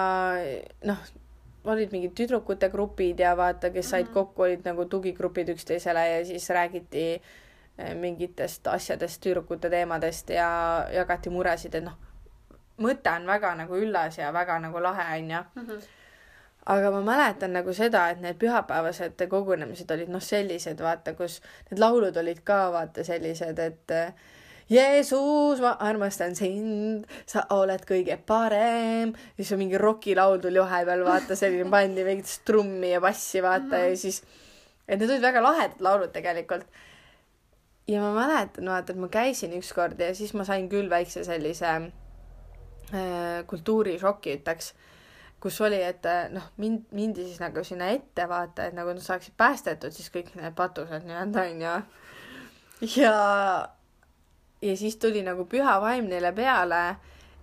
[0.83, 0.97] noh,
[1.65, 4.13] olid mingid tüdrukute grupid ja vaata, kes said Mhm.
[4.13, 7.21] kokku, olid nagu tugigrupid üksteisele ja siis räägiti
[7.77, 11.97] eh, mingitest asjadest, tüdrukute teemadest ja jagati muresid, et noh,
[12.79, 15.43] mõte on väga nagu üllas ja väga nagu lahe onju.
[16.65, 21.79] aga ma mäletan nagu seda, et need pühapäevased kogunemised olid noh, sellised vaata, kus need
[21.79, 24.13] laulud olid ka vaata sellised, et äh,
[24.69, 29.13] Jeesus, ma armastan sind, sa oled kõige parem.
[29.37, 33.71] siis on mingi rokilaul tuli vahepeal, vaata selline pandi mingit trummi ja bassi, vaata mm
[33.71, 33.89] -hmm.
[33.89, 34.23] ja siis,
[34.87, 36.65] et need olid väga lahedad laulud tegelikult.
[37.87, 41.67] ja ma mäletan, vaata, et ma käisin ükskord ja siis ma sain küll väikse sellise
[41.67, 44.73] äh, kultuurishoki, ütleks
[45.39, 49.03] kus oli, et äh, noh, mind, mindi siis nagu sinna ette vaata, et nagu nad
[49.03, 51.73] saaksid päästetud, siis kõik need patused nii-öelda onju.
[52.95, 53.13] ja,
[54.65, 56.81] ja siis tuli nagu püha vaim neile peale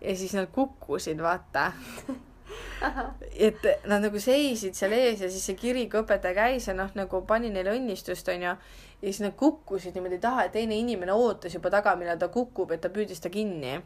[0.02, 1.70] ja siis nad kukkusid, vaata.
[3.46, 7.50] et nad nagu seisid seal ees ja siis see kirikuõpetaja käis ja noh, nagu pani
[7.54, 8.56] neile õnnistust, onju.
[9.02, 12.74] ja siis nad kukkusid niimoodi taha ja teine inimene ootas juba taga, millal ta kukub,
[12.74, 13.78] et ta püüdis ta kinni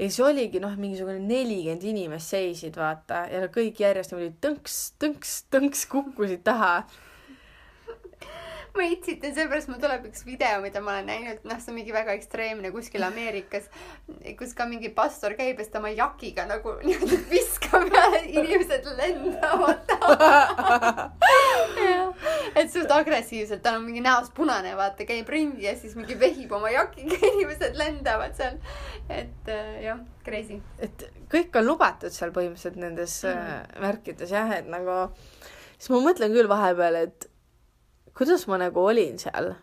[0.00, 4.80] ja siis oligi noh, mingisugune nelikümmend inimest seisid, vaata, ja nad kõik järjest niimoodi tõnks,
[5.02, 6.86] tõnks, tõnks kukkusid taha.
[8.76, 11.92] Ma itsitan, sellepärast mul tuleb üks video, mida ma olen näinud, noh, see on mingi
[11.94, 13.64] väga ekstreemne kuskil Ameerikas,
[14.38, 18.84] kus ka mingi pastor käib ja siis ta oma jakiga nagu niimoodi viskab ja inimesed
[18.98, 19.84] lendavad
[22.60, 26.50] et suht agressiivselt, tal on mingi näost punane, vaata, käib ringi ja siis mingi vehib
[26.56, 28.56] oma jakiga, inimesed lendavad seal.
[29.10, 30.60] et äh, jah, crazy.
[30.78, 33.36] et kõik on lubatud seal põhimõtteliselt nendes Mm.
[33.36, 33.80] mm.
[33.84, 34.94] märkides jah, et nagu,
[35.78, 37.29] siis ma mõtlen küll vahepeal, et
[38.16, 39.54] kuidas ma nagu olin seal.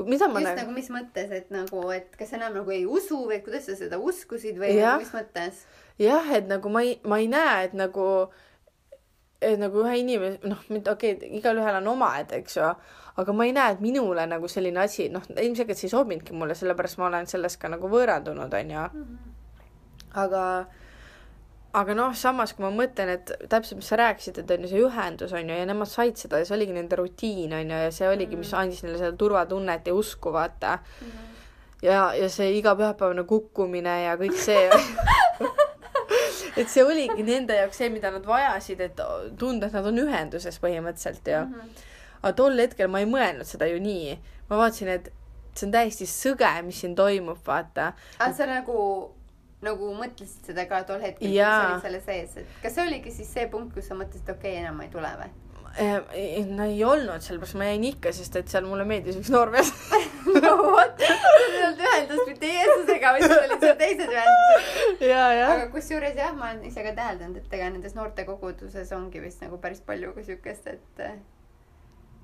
[0.00, 3.18] mida ma just nagu, nagu mis mõttes, et nagu, et kas enam nagu ei usu
[3.28, 4.94] või kuidas sa seda uskusid või Jah.
[4.94, 5.64] nagu, mis mõttes?
[6.00, 8.06] jah, et nagu ma ei, ma ei näe, et nagu,
[9.44, 12.70] et nagu ühe inimese, noh, okei okay,, igalühel on oma, et eks ju,
[13.20, 16.56] aga ma ei näe, et minule nagu selline asi, noh, ilmselgelt see ei sobinudki mulle,
[16.56, 18.86] sellepärast ma olen sellest ka nagu võõrandunud, onju.
[20.24, 20.44] aga,
[21.72, 24.82] aga noh, samas kui ma mõtlen, et täpselt, mis sa rääkisid, et on ju see
[24.82, 27.92] ühendus on ju ja nemad said seda ja see oligi nende rutiin on ju ja
[27.94, 30.78] see oligi, mis andis neile seda turvatunnet ja usku, vaata.
[31.82, 34.66] ja, ja see iga pühapäevane kukkumine ja kõik see
[36.60, 39.00] et see oligi nende jaoks see, mida nad vajasid, et
[39.38, 41.44] tunda, et nad on ühenduses põhimõtteliselt ju.
[42.20, 44.18] aga tol hetkel ma ei mõelnud seda ju nii.
[44.50, 45.12] ma vaatasin, et
[45.54, 47.92] see on täiesti sõge, mis siin toimub, vaata.
[48.18, 48.76] aga sa nagu,
[49.64, 53.12] nagu mõtlesid seda ka tol hetkel, kui sa olid selle sees, et kas see oligi
[53.12, 55.30] siis see punkt, kus sa mõtlesid, et okei okay,, enam ma ei tule või?
[56.56, 59.70] no ei olnud, sellepärast ma jäin ikka, sest et seal mulle meeldis üks noormees.
[60.42, 65.12] no vot, sul ei olnud ühendust mitte Jeesusega, vaid sul olid seal teised ühendused.
[65.14, 69.60] aga kusjuures jah, ma olen ise ka täheldanud, et ega nendes noortekoguduses ongi vist nagu
[69.62, 71.04] päris palju ka siukest, et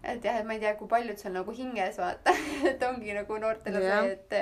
[0.06, 2.34] et jah, et ma ei tea, kui paljud seal nagu hinges vaata,
[2.72, 4.40] et ongi nagu noortele see, et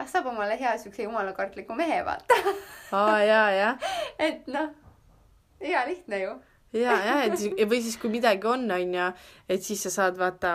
[0.00, 2.38] ah, saab omale hea siukse jumalakartliku mehe vaata.
[3.00, 3.70] aa, ja, ja.
[4.18, 4.70] et noh,
[5.60, 6.32] hea lihtne ju.
[6.78, 9.06] ja, ja, et siis või siis, kui midagi on, onju,
[9.50, 10.52] et siis sa saad vaata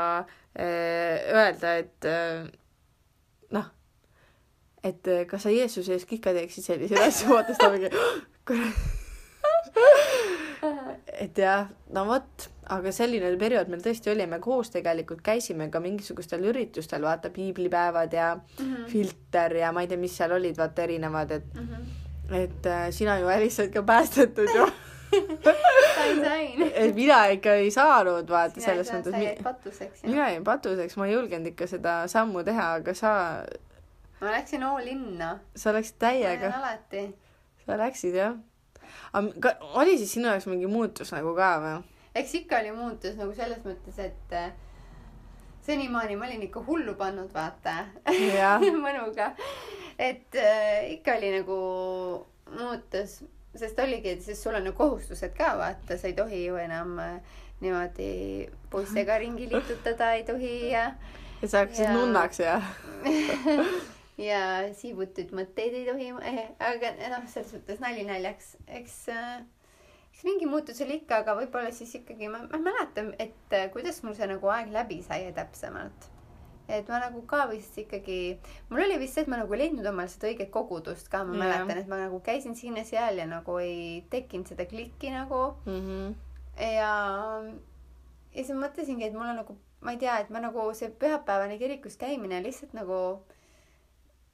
[0.56, 2.46] eh, öelda, et eh,
[3.56, 3.72] noh,
[4.84, 7.90] et eh, kas sa Jeesuse ees ka ikka teeksid selliseid asju, vaata siis ta mingi
[11.26, 15.82] et jah, no vot, aga selline periood meil tõesti oli, me koos tegelikult käisime ka
[15.84, 18.90] mingisugustel üritustel, vaata, piiblipäevad ja mm -hmm.
[18.90, 22.36] filter ja ma ei tea, mis seal olid, vaata erinevad, et mm, -hmm.
[22.44, 24.68] et äh, sina ju Alice oled ka päästetud ju
[25.96, 26.72] sain, sain.
[26.76, 29.12] et mina ikka ei saanud, vaata, sina selles mõttes.
[29.12, 33.14] sa jäid patuseks, mina jäin patuseks, ma ei julgenud ikka seda sammu teha, aga sa,
[34.22, 35.40] ma läksin all in'na.
[35.56, 37.06] sa läksid ma täiega lähen alati.
[37.66, 38.38] sa läksid jah.
[39.14, 41.76] aga oli siis sinu jaoks mingi muutus nagu ka või?
[42.16, 44.52] Eks ikka oli muutus nagu selles mõttes, et äh,
[45.66, 47.86] senimaani ma olin ikka hullu pannud, vaata
[48.86, 49.32] mõnuga.
[50.00, 51.58] et äh, ikka oli nagu
[52.56, 53.24] muutus,
[53.56, 57.00] sest oligi, et siis sul on ju kohustused ka, vaata, sa ei tohi ju enam
[57.00, 58.12] äh, niimoodi
[58.72, 60.92] poistega ringi liigutada ei tohi ja
[61.42, 61.98] et sa hakkasid Jaa.
[61.98, 62.60] nunnaks ja?
[64.18, 64.42] ja
[64.76, 69.44] siivutuid mõtteid ei tohi eh,, aga noh, selles mõttes nali naljaks, eks äh,
[70.16, 74.00] eks mingi muutus oli ikka, aga võib-olla siis ikkagi ma, ma mäletan, et äh, kuidas
[74.06, 76.08] mul see nagu aeg läbi sai täpsemalt.
[76.72, 78.40] et ma nagu ka vist ikkagi,
[78.72, 81.36] mul oli vist see, et ma nagu ei leidnud omale seda õiget kogudust ka, ma
[81.36, 81.42] Jah.
[81.44, 85.84] mäletan, et ma nagu käisin siin-seal ja nagu ei tekkinud seda klikki nagu mm.
[85.84, 86.16] -hmm.
[86.64, 86.96] ja,
[88.32, 90.90] ja siis ma mõtlesingi, et mul on nagu, ma ei tea, et ma nagu see
[90.90, 93.02] pühapäevane kirikus käimine lihtsalt nagu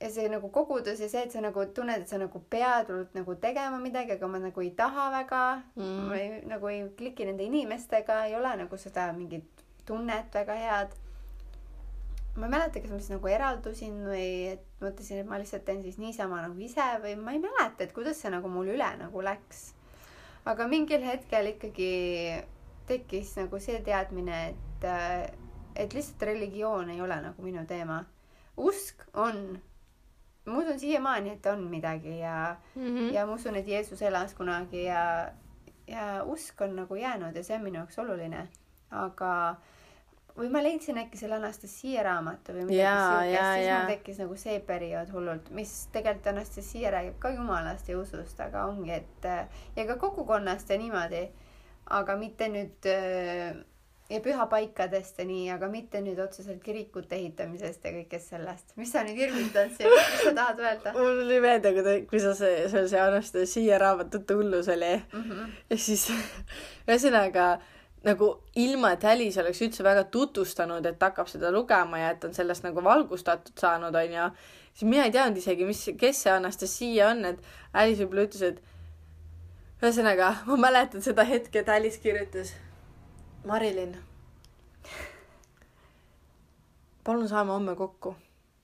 [0.02, 3.14] ja see nagu kogudus ja see, et sa nagu tunned, et sa nagu pead hullult
[3.14, 5.42] nagu tegema midagi, aga ma nagu ei taha väga
[5.76, 6.08] Mm.
[6.08, 10.92] ma ei, nagu ei kliki nende inimestega, ei ole nagu seda mingit tunnet väga head.
[12.36, 15.82] ma ei mäleta, kas ma siis nagu eraldusin või et mõtlesin, et ma lihtsalt teen
[15.84, 19.22] siis niisama nagu ise või ma ei mäleta, et kuidas see nagu mul üle nagu
[19.22, 19.74] läks.
[20.46, 21.92] aga mingil hetkel ikkagi
[22.88, 24.88] tekkis nagu see teadmine, et,
[25.76, 28.06] et lihtsalt religioon ei ole nagu minu teema.
[28.58, 29.60] usk on,
[30.46, 33.14] ma usun siiamaani, et on midagi ja Mm -hmm.
[33.14, 35.32] ja ma usun, et Jeesus elas kunagi ja,
[35.88, 38.48] ja usk on nagu jäänud ja see on minu jaoks oluline.
[38.92, 39.56] aga,
[40.38, 42.82] või ma leidsin äkki selle Anastasia raamatu või midagi
[43.28, 48.00] siukest, siis mul tekkis nagu see periood hullult, mis tegelikult Anastasia räägib ka jumalast ja
[48.00, 49.24] usust, aga ongi, et
[49.76, 51.30] ja ka kogukonnast ja niimoodi.
[51.90, 53.56] aga mitte nüüd äh,
[54.12, 58.74] ja pühapaikadest ja nii, aga mitte nüüd otseselt kirikute ehitamisest ja kõigest sellest.
[58.80, 62.24] mis sa nüüd hirmutad siin, mis sa tahad öelda mul tuli meelde, kui ta, kui
[62.24, 65.22] sa see, seal see Anastasia raamatute hullus oli mm?
[65.22, 65.54] -hmm.
[65.70, 66.10] ja siis
[66.90, 67.52] ühesõnaga
[68.04, 72.34] nagu ilma, et Alice oleks üldse väga tutvustanud, et hakkab seda lugema ja et on
[72.34, 74.30] sellest nagu valgustatud saanud, onju,
[74.74, 79.82] siis mina ei teadnud isegi, mis, kes see Anastasia on, et Alice võib-olla ütles, et
[79.82, 82.56] ühesõnaga, ma mäletan seda hetke, et Alice kirjutas.
[83.46, 83.96] Marilyn,
[87.04, 88.16] palun saame homme kokku.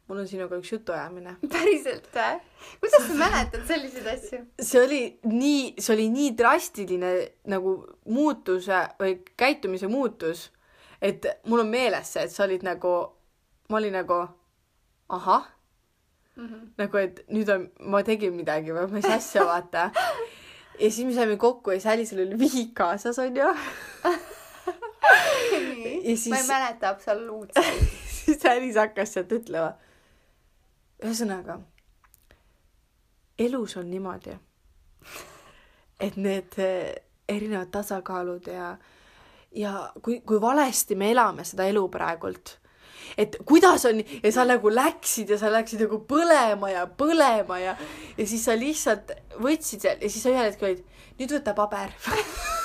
[0.07, 1.33] mul on sinuga üks jutuajamine.
[1.53, 2.37] päriselt või?
[2.79, 4.39] kuidas sa mäletad selliseid asju?
[4.61, 7.11] see oli nii, see oli nii drastiline
[7.49, 7.73] nagu
[8.05, 10.45] muutuse või käitumise muutus,
[11.01, 12.93] et mul on meeles see, et sa olid nagu,
[13.73, 14.21] ma olin nagu
[15.09, 15.49] ahah,
[16.35, 16.47] mm.
[16.47, 16.63] -hmm.
[16.77, 19.89] nagu et nüüd on, ma tegin midagi või mis asja, vaata.
[20.81, 23.53] ja siis me saime kokku ja Alice'il oli vihik kaasas, onju.
[26.07, 27.65] Ja siis- ma ei mäleta absoluutselt.
[28.27, 29.73] Siis Alice hakkas sealt ütlema.
[31.03, 31.59] ühesõnaga,
[33.39, 34.33] elus on niimoodi,
[36.01, 36.95] et need eh,
[37.29, 38.71] erinevad tasakaalud ja,
[39.55, 42.57] ja kui, kui valesti me elame seda elu praegult,
[43.17, 47.77] et kuidas on ja sa nagu läksid ja sa läksid nagu põlema ja põlema ja,
[48.17, 50.85] ja siis sa lihtsalt võtsid seal ja siis sa ühel hetkel olid,
[51.21, 51.93] nüüd võta paber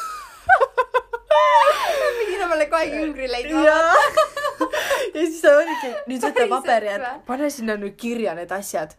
[2.52, 3.64] omale kohe jüngri leidma
[5.14, 8.94] ja siis ta oligi, nüüd võta paber ja pane sinna nüüd kirja need asjad.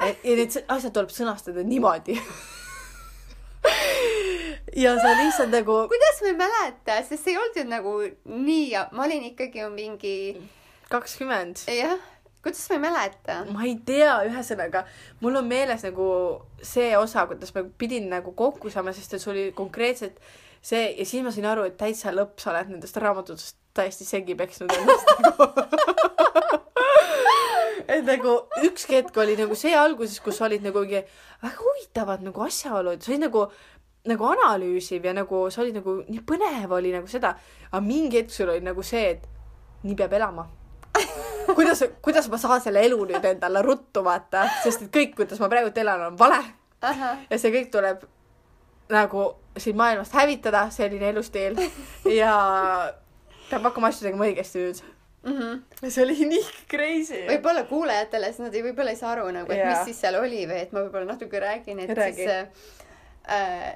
[0.00, 2.18] ja, need asjad tuleb sõnastada niimoodi.
[4.78, 7.92] Ja sa lihtsalt nagu, kuidas ma ei mäleta sest see ei olnud ju nagu
[8.28, 10.12] nii ma olin ikkagi ju mingi
[10.92, 11.96] kakskümmend, jah.
[12.44, 13.38] Kuidas ma ei mäleta?
[13.50, 14.84] Ma ei tea, ühesõnaga
[15.24, 16.06] mul on meeles nagu
[16.62, 20.20] see osa, kuidas ma pidin nagu kokku saama, sest et sul oli konkreetselt
[20.62, 24.34] see ja siis ma sain aru, et täitsa lõpp, sa oled nendest raamatutest täiesti segi
[24.38, 25.48] peksnud ennast nagu.
[27.88, 28.34] Et nagu
[28.66, 31.00] ükski hetk oli nagu see alguses, kus olid nagu mingi
[31.40, 33.46] väga huvitavad nagu asjaolud, sa olid nagu
[34.08, 37.32] nagu analüüsiv ja nagu sa olid nagu nii põnev oli nagu seda,
[37.70, 39.24] aga mingi hetk sul oli nagu see, et
[39.86, 40.44] nii peab elama.
[41.56, 45.50] kuidas, kuidas ma saan selle elu nüüd endale ruttu vaata, sest et kõik, kuidas ma
[45.52, 46.42] praegult elan, on vale.
[47.30, 48.04] Ja see kõik tuleb
[48.92, 49.24] nagu
[49.58, 51.58] siin maailmast hävitada, selline elustiil
[52.20, 52.34] ja
[53.50, 54.82] peab hakkama asju tegema õigesti nüüd.
[55.22, 55.60] mm -hmm.
[55.82, 57.22] ja see oli nii crazy.
[57.28, 59.70] võib-olla kuulajatele, siis nad ei, võib-olla ei saa aru nagu, et Jaa.
[59.70, 62.14] mis siis seal oli või et ma võib-olla natuke räägin, et Räägi.
[62.14, 62.30] siis
[63.30, 63.74] äh,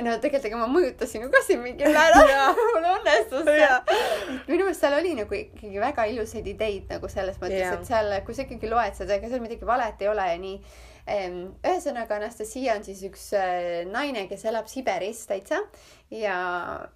[0.00, 3.82] no tegelikult ega ma mõjutasin ju ka siin mingil määral mul õnnestus Jaa.
[4.46, 8.34] minu meelest seal oli nagu ikkagi väga ilusaid ideid nagu selles mõttes et seal kui
[8.34, 10.56] sa ikkagi loed seda ega seal midagi valet ei ole ja nii
[11.06, 15.58] ühesõnaga Anastasia on siis üks äh, naine kes elab Siberis täitsa.
[16.12, 16.36] Ja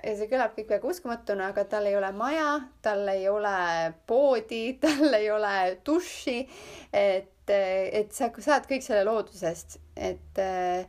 [0.03, 4.77] ja see kõlab kõik väga uskumatuna aga tal ei ole maja tal ei ole poodi
[4.83, 6.45] tal ei ole duši.
[6.93, 9.79] Et et sa saad kõik selle loodusest.
[9.97, 10.87] Et äh,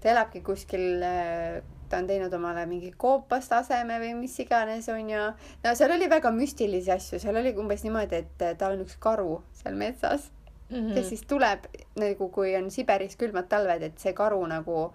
[0.00, 5.28] ta elabki kuskil äh, ta on teinud omale mingi koopast aseme või mis iganes onju
[5.64, 7.20] no seal oli väga müstilisi asju.
[7.20, 10.30] Seal oli umbes niimoodi et äh, tal on üks karu seal metsas
[10.70, 10.94] Mhm.
[10.94, 11.64] kes siis tuleb
[11.96, 14.92] nagu kui on Siberis külmad talved et see karu nagu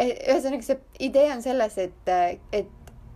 [0.00, 2.08] ühesõnaga see idee on selles et
[2.52, 2.66] et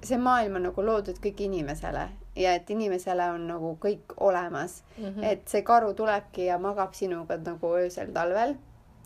[0.05, 5.25] see maailm on nagu loodud kõik inimesele ja et inimesele on nagu kõik olemas Mhm.
[5.25, 8.57] et see karu tulebki ja magab sinuga nagu öösel talvel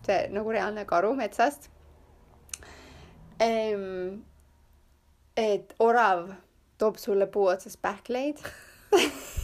[0.06, 1.68] see nagu reaalne karu metsast
[3.40, 4.18] ehm,
[5.36, 6.32] et orav
[6.78, 8.38] toob sulle puu otsas pähkleid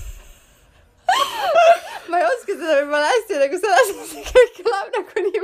[2.08, 5.42] ma ei oska seda võib-olla hästi nagu sõnastada, see kõik kõlab nagu nii,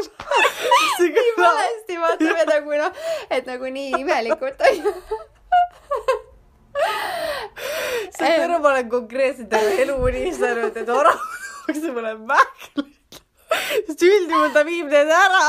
[1.16, 3.02] nii valesti, vaata või nagu noh,
[3.38, 4.94] et nagu nii imelikult onju.
[8.14, 11.20] sa tead, ma olen konkreetselt elu unistanud, et orav
[11.70, 13.20] tooks mulle mähkleid.
[13.86, 15.42] sest üldjuhul ta viib need ära.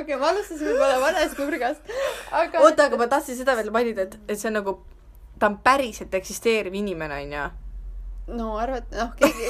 [0.00, 1.92] okei, ma alustasin võib-olla vanast nurgast,
[2.30, 2.62] aga.
[2.64, 4.76] oota, aga ma tahtsin seda veel mainida, et, et see on nagu,
[5.40, 7.44] ta on päriselt eksisteeriv inimene, onju.
[8.36, 9.44] no arvad-, noh, keegi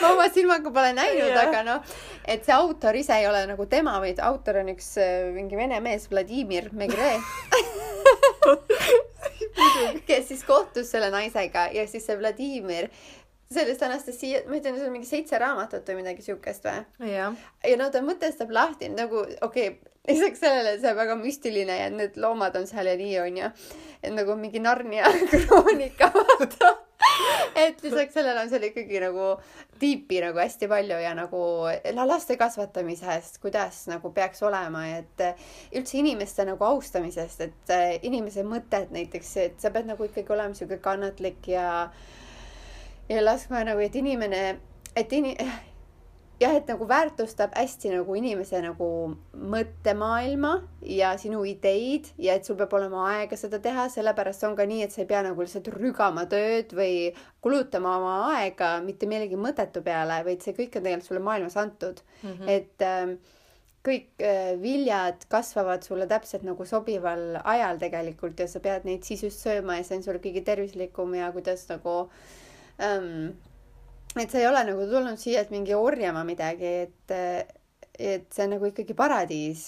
[0.00, 1.48] ma oma silmaga pole näinud Jah.
[1.48, 1.80] aga noh,
[2.24, 5.80] et see autor ise ei ole nagu tema, vaid autor on üks äh, mingi vene
[5.84, 7.12] mees, Vladimir Megre
[10.08, 12.90] kes siis kohtus selle naisega ja siis see Vladimir,
[13.52, 16.86] sellest Anastasia, ma ütlen, see on mingi seitse raamatut või midagi siukest või?
[17.62, 21.90] ja no ta mõtestab lahti nagu okei okay, lisaks sellele see on väga müstiline ja
[21.90, 23.52] need loomad on seal ja nii onju
[24.02, 26.74] et nagu mingi Narnia kroonika vaata.
[27.56, 29.30] Et lisaks sellele on seal ikkagi nagu
[29.80, 35.24] tiipi nagu hästi palju ja nagu la- laste kasvatamisest kuidas nagu peaks olema et
[35.76, 37.74] üldse inimeste nagu austamisest et
[38.08, 41.66] inimese mõtted näiteks et sa pead nagu ikkagi olema siuke kannatlik ja
[43.08, 44.42] ja laskma nagu et inimene
[44.96, 45.36] et ini-
[46.40, 48.88] jah, et nagu väärtustab hästi nagu inimese nagu
[49.54, 50.52] mõttemaailma
[50.84, 54.82] ja sinu ideid ja et sul peab olema aega seda teha, sellepärast on ka nii,
[54.84, 59.84] et sa ei pea nagu lihtsalt rügama tööd või kulutama oma aega mitte millegi mõttetu
[59.86, 62.30] peale, vaid see kõik on tegelikult sulle maailmas antud mm.
[62.32, 62.52] -hmm.
[62.52, 63.16] et ähm,
[63.86, 69.22] kõik äh, viljad kasvavad sulle täpselt nagu sobival ajal tegelikult ja sa pead neid siis
[69.22, 72.02] just sööma ja see on sul kõige tervislikum ja kuidas nagu
[72.82, 73.34] ähm,
[74.16, 77.16] et sa ei ole nagu tulnud siia, et mingi orjama midagi, et,
[77.98, 79.66] et see on nagu ikkagi paradiis.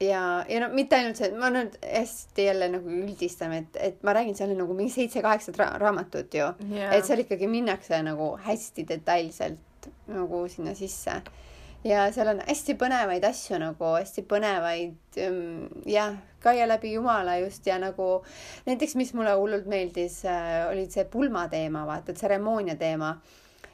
[0.00, 4.14] ja, ja no mitte ainult see, ma nüüd hästi jälle nagu üldistan, et, et ma
[4.16, 6.92] räägin, seal on nagu mingi seitse-kaheksat ra raamatut ju Jaa.
[6.96, 11.20] et seal ikkagi minnakse nagu hästi detailselt nagu sinna sisse.
[11.84, 17.66] Ja seal on hästi põnevaid asju nagu, hästi põnevaid ähm, jah, käia läbi Jumala just
[17.66, 18.22] ja nagu
[18.66, 23.14] näiteks, mis mulle hullult meeldis äh,, olid see pulmateema, vaata, tseremoonia teema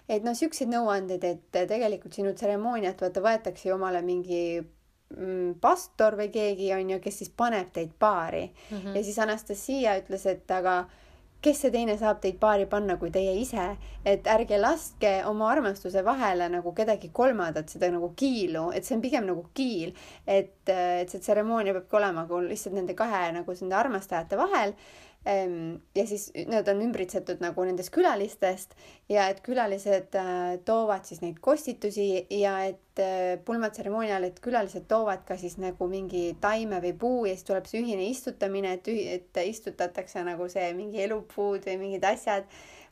[0.08, 6.30] et noh, siukseid nõuandeid, et tegelikult sinu tseremooniat vaata võetakse omale mingi mm, pastor või
[6.34, 8.96] keegi on ju, kes siis paneb teid paari mm -hmm.
[8.96, 10.84] ja siis Anastasia ütles, et aga
[11.42, 13.66] kes see teine saab teid paari panna kui teie ise,
[14.04, 19.04] et ärge laske oma armastuse vahele nagu kedagi kolmandat, seda nagu kiilu, et see on
[19.04, 19.94] pigem nagu kiil,
[20.26, 24.74] et, et see tseremoonia peabki olema nagu lihtsalt nende kahe nagu nende armastajate vahel
[25.26, 28.76] ja siis nad on ümbritsetud nagu nendest külalistest
[29.10, 35.24] ja et külalised äh, toovad siis neid kostitusi ja et äh, pulmatseremoonial, et külalised toovad
[35.26, 39.42] ka siis nagu mingi taime või puu ja siis tuleb see ühine istutamine, et, et
[39.50, 42.46] istutatakse nagu see mingi elupuud või mingid asjad,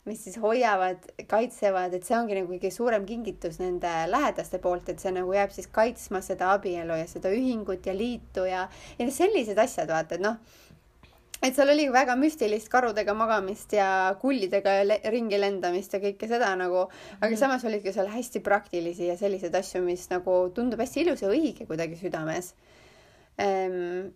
[0.05, 5.01] mis siis hoiavad, kaitsevad, et see ongi nagu kõige suurem kingitus nende lähedaste poolt, et
[5.01, 8.67] see nagu jääb siis kaitsma seda abielu ja seda ühingut ja liitu ja,
[8.99, 10.61] ja sellised asjad, vaata, et noh
[11.43, 16.53] et seal oli väga müstilist karudega magamist ja kullidega le ringi lendamist ja kõike seda
[16.55, 16.87] nagu,
[17.19, 17.37] aga Mhm.
[17.39, 21.29] samas olid ka seal hästi praktilisi ja selliseid asju, mis nagu tundub hästi ilus ja
[21.29, 22.53] õige kuidagi südames
[23.37, 24.11] ehm,.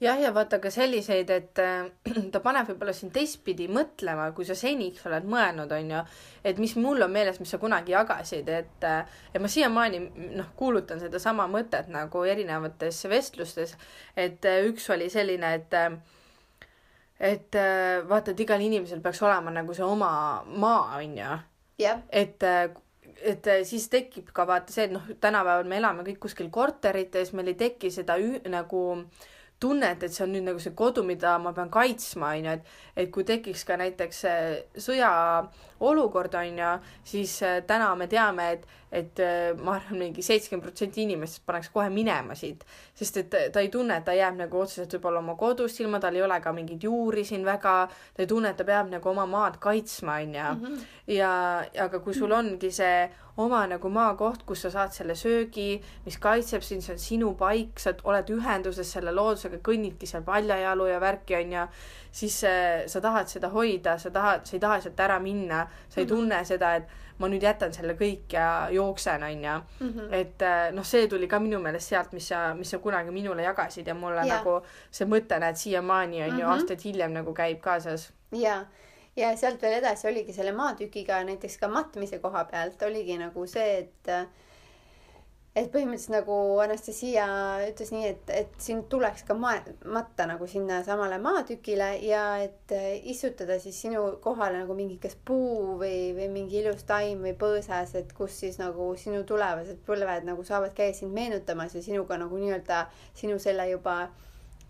[0.00, 1.86] jah, ja vaata ka selliseid, et äh,
[2.32, 6.00] ta paneb võib-olla sind teistpidi mõtlema, kui sa seniks oled mõelnud, onju,
[6.44, 10.02] et mis mul on meeles, mis sa kunagi jagasid, et äh, ja ma siiamaani
[10.34, 13.76] noh, kuulutan sedasama mõtet nagu erinevates vestlustes,
[14.16, 15.94] et äh, üks oli selline, et äh,
[17.24, 20.08] et äh, vaata, et igal inimesel peaks olema nagu see oma
[20.44, 21.36] maa, onju.
[21.80, 22.68] jah, et äh,
[23.24, 27.32] et äh, siis tekib ka vaata see, et noh, tänapäeval me elame kõik kuskil korterites,
[27.32, 28.82] meil ei teki seda ü, nagu
[29.62, 33.12] tunnet, et see on nüüd nagu see kodu, mida ma pean kaitsma, onju, et et
[33.14, 34.24] kui tekiks ka näiteks
[35.80, 36.70] sõjaolukord, onju,
[37.04, 41.70] siis äh, täna me teame, et et äh, ma arvan, mingi seitsekümmend protsenti inimestest paneks
[41.74, 42.62] kohe minema siit,
[42.94, 46.14] sest et ta ei tunne, et ta jääb nagu otseselt võib-olla oma kodust ilma, tal
[46.14, 49.26] ei ole ka mingeid juuri siin väga, ta ei tunne, et ta peab nagu oma
[49.26, 50.46] maad kaitsma, onju.
[50.54, 50.80] Mhm.
[51.16, 51.32] ja,
[51.86, 53.08] aga kui sul ongi see
[53.42, 57.80] oma nagu maakoht, kus sa saad selle söögi, mis kaitseb sind, see on sinu paik,
[57.82, 61.66] sa oled ühenduses selle loodusega, kõnnidki seal paljajalu ja värki, onju,
[62.14, 66.00] siis äh, sa tahad seda hoida, sa tahad, sa ei taha sealt ära minna, sa
[66.00, 66.08] ei Mhm.
[66.14, 66.84] tunne seda, et
[67.18, 69.62] ma nüüd jätan selle kõik ja jooksen, onju.
[69.80, 70.12] Mhm.
[70.12, 73.42] et äh, noh, see tuli ka minu meelest sealt, mis sa, mis sa kunagi minule
[73.42, 74.38] jagasid ja mulle Jaa.
[74.38, 76.50] nagu see mõte, näed, siiamaani on ju Mhm.
[76.52, 78.12] aastaid hiljem nagu käib kaasas.
[78.32, 78.64] ja,
[79.16, 83.78] ja sealt veel edasi oligi selle maatükiga näiteks ka matmise koha pealt oligi nagu see,
[83.78, 84.28] et
[85.54, 87.24] et põhimõtteliselt nagu Anastasia
[87.68, 92.74] ütles nii, et, et sind tuleks ka ma-, matta nagu sinna samale maatükile ja et
[92.74, 97.36] äh, istutada siis sinu kohale nagu mingi kas puu või, või mingi ilus taim või
[97.38, 102.18] põõsas, et kus siis nagu sinu tulevased põlved nagu saavad käia sind meenutamas ja sinuga
[102.18, 104.08] nagu nii-öelda sinu selle juba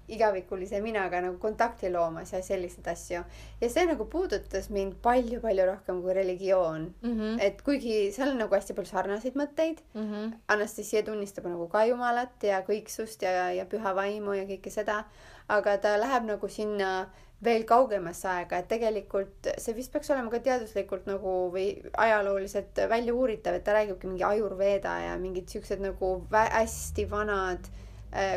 [0.09, 3.22] igavikulise minaga nagu kontakti loomas ja selliseid asju.
[3.61, 7.12] ja see nagu puudutas mind palju-palju rohkem kui religioon mm.
[7.12, 7.38] -hmm.
[7.40, 10.32] et kuigi seal on nagu hästi palju sarnaseid mõtteid, Mm -hmm.
[10.48, 15.05] Anastasia tunnistab nagu ka Jumalat ja kõiksust ja, ja püha vaimu ja kõike seda,
[15.48, 17.09] aga ta läheb nagu sinna
[17.44, 23.14] veel kaugemasse aega, et tegelikult see vist peaks olema ka teaduslikult nagu või ajalooliselt välja
[23.14, 27.84] uuritav, et ta räägibki mingi ajurveeda ja mingid siuksed nagu hästi vanad äh,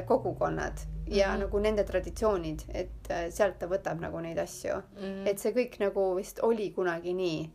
[0.06, 1.36] kogukonnad ja mm Mhm.
[1.36, 1.40] -hmm.
[1.46, 5.28] nagu nende traditsioonid, et äh, sealt ta võtab nagu neid asju Mm -hmm.
[5.28, 7.50] et see kõik nagu vist oli kunagi nii.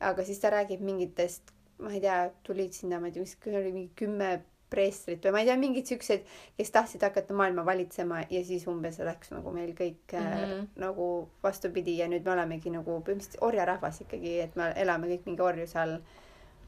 [0.00, 1.42] aga siis ta räägib mingitest,
[1.78, 5.40] ma ei tea, tulid sinna, ma ei tea, mis oli mingi kümme preestrit või ma
[5.40, 6.20] ei tea, mingid siuksed,
[6.56, 10.50] kes tahtsid hakata maailma valitsema ja siis umbes läks nagu meil kõik mm Mhm.
[10.50, 10.66] -hmm.
[10.76, 15.42] nagu vastupidi ja nüüd me olemegi nagu põhimõtteliselt orjarahvas ikkagi, et me elame kõik mingi
[15.42, 15.98] orjuse all.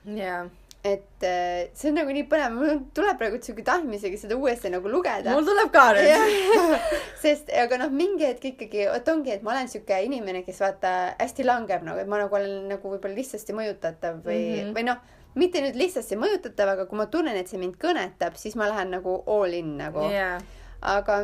[0.04, 0.50] jaa.
[0.84, 4.90] Et äh, see on nagu nii põnev, mul tuleb praegu siuke tahtmisega seda uuesti nagu
[4.92, 6.74] lugeda mul tuleb ka nüüd.
[7.22, 10.90] Sest aga noh, mingi hetk ikkagi, vot ongi, et ma olen siuke inimene, kes vaata
[11.16, 14.58] hästi langeb nagu, et ma nagu olen nagu võib-olla lihtsasti mõjutatav või mm.
[14.58, 14.74] -hmm.
[14.76, 15.00] või noh,
[15.40, 18.92] mitte nüüd lihtsasti mõjutatav, aga kui ma tunnen, et see mind kõnetab, siis ma lähen
[18.92, 20.36] nagu all in nagu jaa.
[20.84, 21.22] aga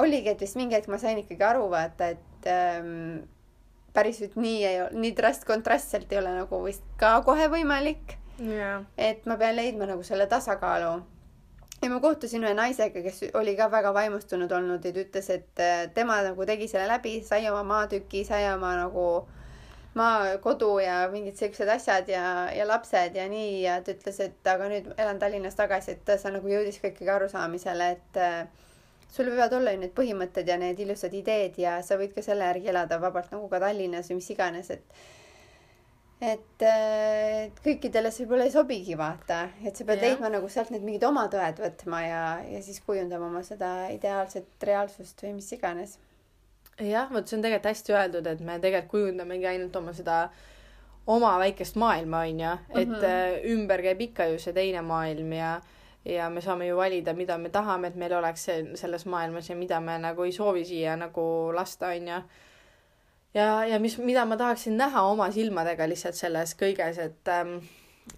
[0.00, 3.28] oligi, et vist mingi hetk ma sain ikkagi aru, vaata, et ähm,
[3.92, 8.84] päriselt nii ei ole, nii drast-, kontrastselt ei ole nagu vist ka kohe võimalik jaa.
[8.98, 10.92] et ma pean leidma nagu selle tasakaalu.
[11.82, 15.64] ja ma kohtusin ühe naisega, kes oli ka väga vaimustunud olnud ja ta ütles, et
[15.64, 19.08] äh, tema nagu tegi selle läbi, sai oma maatüki, sai oma nagu
[19.98, 22.24] maakodu ja mingid siuksed asjad ja,
[22.54, 26.18] ja lapsed ja nii ja ta ütles, et aga nüüd elan Tallinnas tagasi, et ta
[26.30, 28.66] nagu jõudis ka ikkagi arusaamisele, et äh,
[29.10, 32.46] sul võivad olla ju need põhimõtted ja need ilusad ideed ja sa võid ka selle
[32.50, 35.00] järgi elada vabalt nagu ka Tallinnas või mis iganes, et
[36.20, 40.10] et äh, et kõikidele see võib-olla ei sobigi, vaata, et sa pead Jah.
[40.10, 44.68] leidma nagu sealt need mingid oma tõed võtma ja, ja siis kujundama oma seda ideaalset
[44.68, 45.98] reaalsust või mis iganes.
[46.78, 50.20] jah, vot see on tegelikult hästi öeldud, et me tegelikult kujundamegi ainult oma seda
[51.08, 52.94] oma väikest maailma, onju, et mm.
[52.94, 53.50] -hmm.
[53.54, 55.58] ümber käib ikka ju see teine maailm ja
[56.04, 59.80] ja me saame ju valida, mida me tahame, et meil oleks selles maailmas ja mida
[59.80, 62.22] me nagu ei soovi siia nagu lasta, onju.
[63.34, 67.58] Ja, ja mis, mida ma tahaksin näha oma silmadega lihtsalt selles kõiges, et ähm,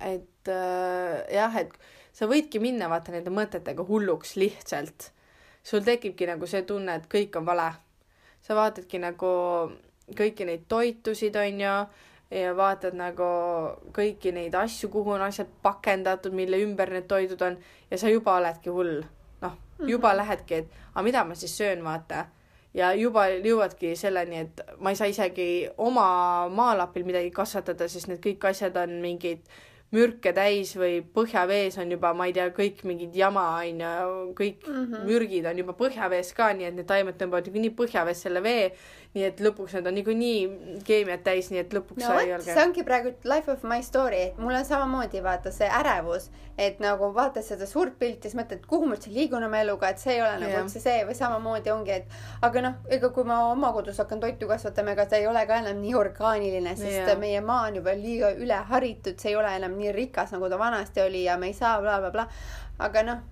[0.01, 1.73] et äh, jah, et
[2.13, 5.13] sa võidki minna vaata nende mõtetega hulluks lihtsalt.
[5.63, 7.73] sul tekibki nagu see tunne, et kõik on vale
[8.43, 9.31] sa vaatadki nagu
[10.17, 11.75] kõiki neid toitusid, onju,
[12.31, 13.29] ja vaatad nagu
[13.97, 17.59] kõiki neid asju, kuhu on asjad pakendatud, mille ümber need toidud on
[17.91, 19.03] ja sa juba oledki hull.
[19.41, 19.57] noh,
[19.87, 22.27] juba lähedki, et aga mida ma siis söön, vaata.
[22.75, 28.23] Ja juba jõuadki selleni, et ma ei saa isegi oma maalapil midagi kasvatada, sest need
[28.25, 29.43] kõik asjad on mingid
[29.91, 33.91] mürke täis või põhjavees on juba, ma ei tea, kõik mingid jama onju,
[34.39, 34.85] kõik mm.
[34.85, 35.07] -hmm.
[35.09, 38.71] mürgid on juba põhjavees ka, nii et need taimed tõmbavad niikuinii põhjavees selle vee.
[39.11, 42.37] Nii et lõpuks need on niikuinii keemiat täis, nii et lõpuks no sa ei vot,
[42.37, 46.29] olegi see ongi praegu life of my story, et mul on samamoodi vaata see ärevus,
[46.55, 49.99] et nagu vaatad seda suurt pilti, siis mõtled, kuhu ma üldse liigun oma eluga, et
[50.03, 50.63] see ei ole nagu Jah.
[50.63, 54.47] üldse see või samamoodi ongi, et aga noh, ega kui ma oma kodus hakkan toitu
[54.51, 57.19] kasvatama, ega ta ei ole ka enam nii orgaaniline, sest Jah.
[57.19, 61.03] meie maa on juba liiga üleharitud, see ei ole enam nii rikas, nagu ta vanasti
[61.03, 62.87] oli ja me ei saa blablabla bla, bla.
[62.87, 63.29] aga noh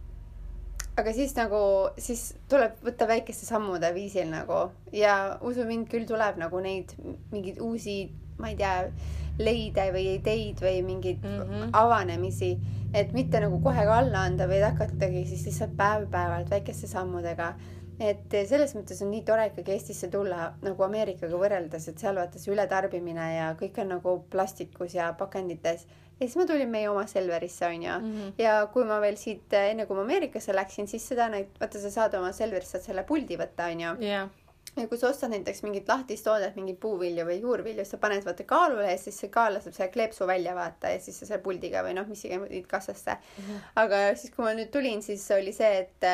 [0.99, 1.61] aga siis nagu,
[1.99, 6.95] siis tuleb võtta väikeste sammude viisil nagu ja usu mind, küll tuleb nagu neid
[7.31, 8.01] mingeid uusi
[8.39, 8.91] ma ei tea,
[9.39, 11.41] leide või ideid või mingeid mm.
[11.41, 11.73] -hmm.
[11.79, 12.53] avanemisi,
[12.95, 17.55] et mitte nagu kohe ka alla anda, vaid hakatagi siis lihtsalt päev-päevalt väikeste sammudega.
[17.99, 22.39] et selles mõttes on nii tore ikkagi Eestisse tulla nagu Ameerikaga võrreldes, et seal vaata
[22.39, 25.87] see ületarbimine ja kõik on nagu plastikus ja pakendites.
[26.19, 28.11] Ja siis ma tulin meie oma Selverisse onju mm.
[28.17, 28.33] -hmm.
[28.43, 31.91] ja kui ma veel siit, enne kui ma Ameerikasse läksin, siis seda näit-, vaata sa
[31.91, 34.29] saad oma Selverist saad selle puldi võtta onju jah,
[34.77, 38.45] ja kui sa ostad näiteks mingit lahtist toodet, mingit puuvilju või juurvilju, sa paned vaata
[38.49, 41.83] kaalule ja siis see kaal laseb selle kleepsu välja vaata ja siis sa selle puldiga
[41.87, 43.45] või noh, mis iganes kassasse mm.
[43.45, 43.71] -hmm.
[43.85, 46.11] aga siis, kui ma nüüd tulin, siis oli see, et,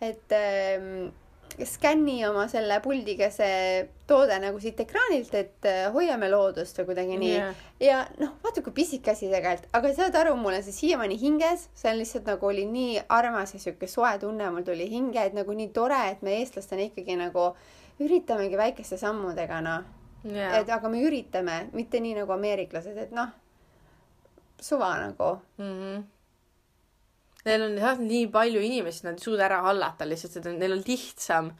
[0.00, 1.08] et ähm,
[1.64, 7.16] skänni oma selle puldiga see toode nagu siit ekraanilt, et äh, hoiame loodust või kuidagi
[7.20, 7.62] nii Jah.
[7.80, 11.68] ja noh, vaata kui pisike asi tegelikult, aga saad aru, mul on see siiamaani hinges,
[11.74, 15.36] see on lihtsalt nagu oli nii armas ja sihuke soe tunne mul tuli hinge, et
[15.36, 17.48] nagu nii tore, et me eestlastena ikkagi nagu
[18.04, 19.88] üritamegi väikeste sammudega noh,
[20.28, 23.32] jah et aga me üritame, mitte nii nagu ameeriklased, et noh,
[24.60, 25.38] suva nagu.
[25.58, 25.72] mm.
[25.72, 26.04] -hmm.
[27.46, 30.84] Neil on jah nii palju inimesi, nad ei suuda ära hallata lihtsalt, et neil on
[30.86, 31.52] lihtsam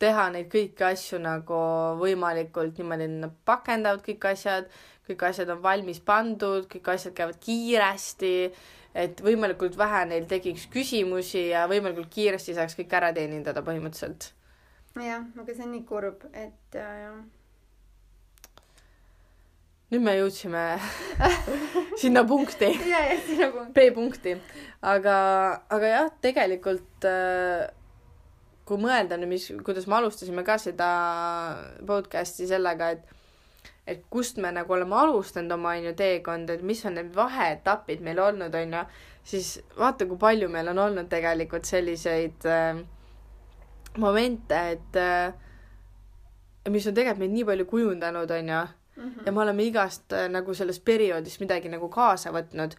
[0.00, 1.58] teha neid kõiki asju nagu
[2.00, 4.70] võimalikult niimoodi, et nad pakendavad kõik asjad,
[5.08, 8.34] kõik asjad on valmis pandud, kõik asjad käivad kiiresti,
[9.04, 14.32] et võimalikult vähe neil tekiks küsimusi ja võimalikult kiiresti saaks kõik ära teenindada põhimõtteliselt.
[14.98, 17.18] jah, aga see on nii kurb, et äh, jah.
[19.94, 20.64] Nüüd me jõudsime
[22.02, 22.68] sinna punkti.
[22.90, 23.64] Ja, ja see nagu.
[23.76, 24.36] B-punkti,
[24.82, 25.16] aga,
[25.72, 27.68] aga jah, tegelikult äh,
[28.66, 30.88] kui mõelda nüüd, mis, kuidas me alustasime ka seda
[31.86, 33.12] podcast'i sellega, et
[33.84, 38.22] et kust me nagu oleme alustanud oma onju teekonda, et mis on need vaheetapid meil
[38.24, 38.80] olnud onju,
[39.28, 42.80] siis vaata, kui palju meil on olnud tegelikult selliseid äh,
[44.00, 45.36] momente, et äh,
[46.72, 48.32] mis on tegelikult meid nii palju kujundanud
[48.98, 52.76] onju ja me oleme igast äh, nagu sellest perioodist midagi nagu kaasa võtnud.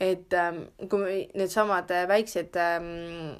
[0.00, 3.38] et ähm, kui needsamad äh, väiksed ähm,,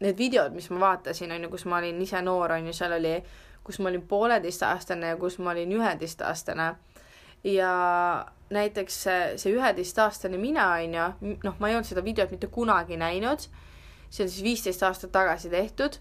[0.00, 2.94] need videod, mis ma vaatasin, on ju, kus ma olin ise noor, on ju, seal
[2.96, 3.18] oli,
[3.64, 6.74] kus ma olin pooleteistaastane ja kus ma olin üheteistaastane.
[7.44, 7.72] ja
[8.50, 12.96] näiteks see, see üheteistaastane mina, on ju, noh, ma ei olnud seda videot mitte kunagi
[12.96, 13.44] näinud,
[14.08, 16.00] see on siis viisteist aastat tagasi tehtud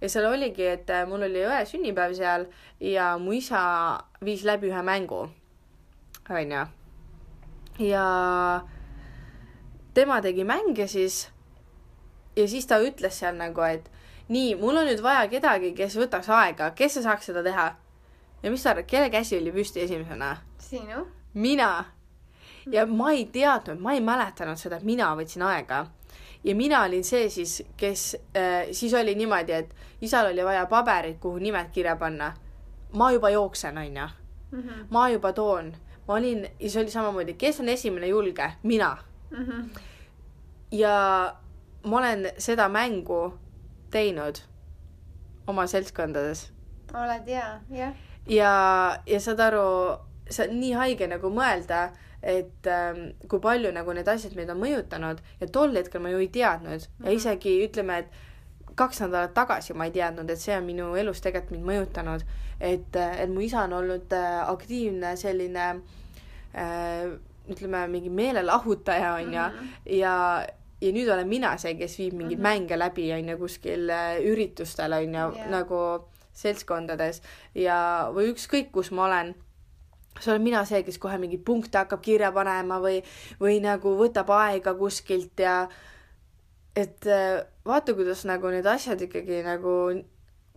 [0.00, 2.46] ja seal oligi, et äh, mul oli õe sünnipäev seal
[2.80, 3.62] ja mu isa
[4.24, 5.26] viis läbi ühe mängu,
[6.30, 6.64] onju.
[7.84, 8.06] ja
[9.94, 11.28] tema tegi mänge siis
[12.36, 13.90] ja siis ta ütles seal nagu, et
[14.30, 17.70] nii, mul on nüüd vaja kedagi, kes võtaks aega, kes saaks seda teha.
[18.42, 20.36] ja mis sa arvad, kelle käsi oli püsti esimesena?
[20.58, 21.06] sinu?
[21.34, 21.84] mina.
[22.70, 25.86] ja ma ei teadnud, ma ei mäletanud seda, et mina võtsin aega.
[26.44, 31.18] Ja mina olin see siis, kes äh,, siis oli niimoodi, et isal oli vaja paberit,
[31.20, 32.32] kuhu nimed kirja panna.
[32.92, 34.08] ma juba jooksen, onju.
[34.50, 34.86] Mhm.
[34.90, 35.76] ma juba toon.
[36.08, 38.52] ma olin, ja see oli samamoodi, kes on esimene julge?
[38.62, 38.96] mina.
[39.30, 39.68] Mhm.
[40.70, 41.34] ja
[41.84, 43.34] ma olen seda mängu
[43.90, 44.38] teinud
[45.46, 46.50] oma seltskondades
[46.94, 47.94] oled ja, jah.
[48.26, 48.52] ja,
[49.06, 49.64] ja saad aru,
[50.30, 51.90] see on nii haige nagu mõelda,
[52.22, 56.18] et ähm, kui palju nagu need asjad meid on mõjutanud ja tol hetkel ma ju
[56.18, 57.06] ei teadnud mm -hmm.
[57.06, 58.06] ja isegi ütleme, et
[58.74, 62.22] kaks nädalat tagasi ma ei teadnud, et see on minu elus tegelikult mind mõjutanud,
[62.60, 65.66] et, et mu isa on olnud äh, aktiivne selline
[66.54, 67.10] äh,
[67.50, 69.92] ütleme, mingi meelelahutaja onju mm -hmm.
[69.92, 70.46] ja
[70.80, 72.48] ja nüüd olen mina see, kes viib mingeid mm -hmm.
[72.48, 75.36] mänge läbi onju kuskil äh, üritustel onju Jah.
[75.36, 75.50] yeah.
[75.50, 77.22] nagu seltskondades
[77.54, 79.34] ja, või ükskõik, kus ma olen
[80.20, 83.02] see olen mina see, kes kohe mingeid punkte hakkab kirja panema või,
[83.40, 85.68] või nagu võtab aega kuskilt ja
[86.76, 89.74] et äh, vaata, kuidas nagu need asjad ikkagi nagu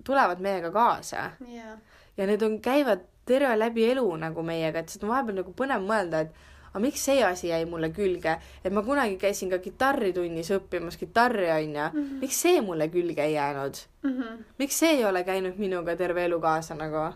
[0.04, 1.32] tulevad meiega kaasa.
[1.48, 1.78] Ja,
[2.18, 5.86] ja need on, käivad terve läbi elu nagu meiega, et seda on vahepeal nagu põnev
[5.88, 6.34] mõelda, et
[6.74, 8.36] aga miks see asi jäi mulle külge,
[8.66, 11.86] et ma kunagi käisin ka kitarritunnis õppimas kitarri onju.
[11.94, 12.20] Mm, -hmm.
[12.26, 14.42] miks see mulle külge ei jäänud, Mhm.
[14.60, 17.14] miks see ei ole käinud minuga terve elu kaasa nagu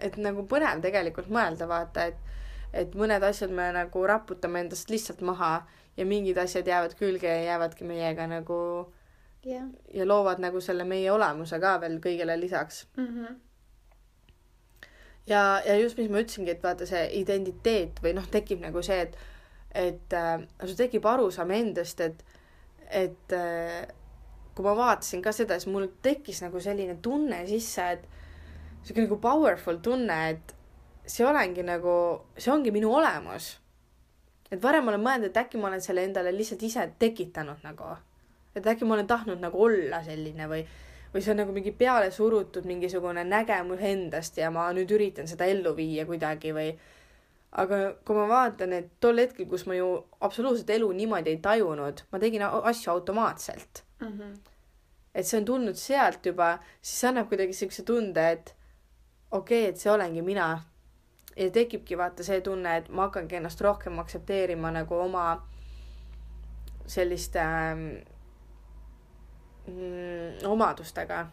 [0.00, 2.22] et nagu põnev tegelikult mõelda, vaata, et
[2.76, 5.62] et mõned asjad me nagu raputame endast lihtsalt maha
[5.96, 8.58] ja mingid asjad jäävad külge ja jäävadki meiega nagu
[9.46, 9.68] jah.
[9.94, 12.86] ja loovad nagu selle meie olemuse ka veel kõigele lisaks.
[12.96, 13.38] Mhm.
[15.26, 19.00] ja, ja just, mis ma ütlesingi, et vaata see identiteet või noh, tekib nagu see,
[19.08, 19.16] et
[19.76, 22.24] et äh, sul tekib arusaam endast, et
[22.90, 23.86] et äh,
[24.54, 28.06] kui ma vaatasin ka seda, siis mul tekkis nagu selline tunne sisse, et
[28.86, 30.54] sihuke nagu powerful tunne, et
[31.10, 31.94] see olengi nagu,
[32.38, 33.56] see ongi minu olemus.
[34.50, 37.96] et varem olen mõelnud, et äkki ma olen selle endale lihtsalt ise tekitanud nagu,
[38.54, 40.60] et äkki ma olen tahtnud nagu olla selline või,
[41.14, 45.48] või see on nagu mingi peale surutud mingisugune nägemus endast ja ma nüüd üritan seda
[45.50, 46.68] ellu viia kuidagi või
[47.58, 49.88] aga kui ma vaatan, et tol hetkel, kus ma ju
[50.20, 54.12] absoluutselt elu niimoodi ei tajunud, ma tegin asju automaatselt mm.
[54.12, 54.36] -hmm.
[55.14, 58.54] et see on tulnud sealt juba, siis see annab kuidagi siukse tunde, et
[59.30, 60.62] okei okay,, et see olengi mina.
[61.36, 65.24] ja tekibki vaata see tunne, et ma hakkangi ennast rohkem aktsepteerima nagu oma
[66.86, 67.42] selliste
[69.66, 71.26] mm, omadustega.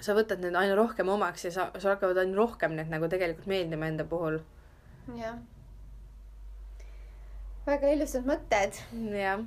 [0.00, 3.46] sa võtad need aina rohkem omaks ja sa, sul hakkavad aina rohkem need nagu tegelikult
[3.48, 4.40] meeldima enda puhul
[5.16, 5.38] jah.
[7.66, 8.82] väga ilusad mõtted.
[9.14, 9.46] jah.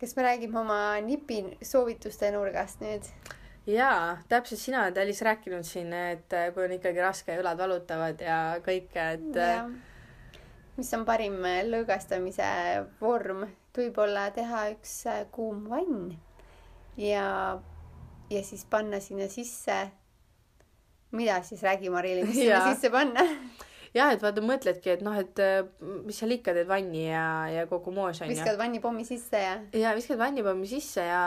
[0.00, 3.08] kas me räägime oma nipi soovituste nurgast nüüd?
[3.68, 7.60] Jaa, täpselt sina oled, Alice, rääkinud siin, et äh, kui on ikkagi raske ja õlad
[7.60, 9.38] valutavad ja kõike, et.
[9.44, 9.68] Äh,
[10.78, 12.48] mis on parim äh, lõõgastamise
[13.00, 13.46] vorm,
[13.78, 14.94] võib-olla teha üks
[15.30, 16.16] kuum vann
[16.98, 17.28] ja,
[18.30, 19.76] ja siis panna sinna sisse
[21.10, 23.24] mida siis räägi, Marili, mis sinna sisse panna?
[23.98, 25.60] jah, et vaata, mõtledki, et noh, et äh,
[26.06, 28.32] mis seal ikka teed vanni ja, ja kogu moos onju.
[28.32, 29.56] viskad vannipommi sisse ja.
[29.76, 31.22] ja viskad vannipommi sisse ja,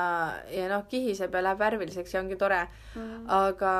[0.51, 3.25] ja noh, kihiseb ja läheb värviliseks ja ongi tore mm..
[3.37, 3.73] aga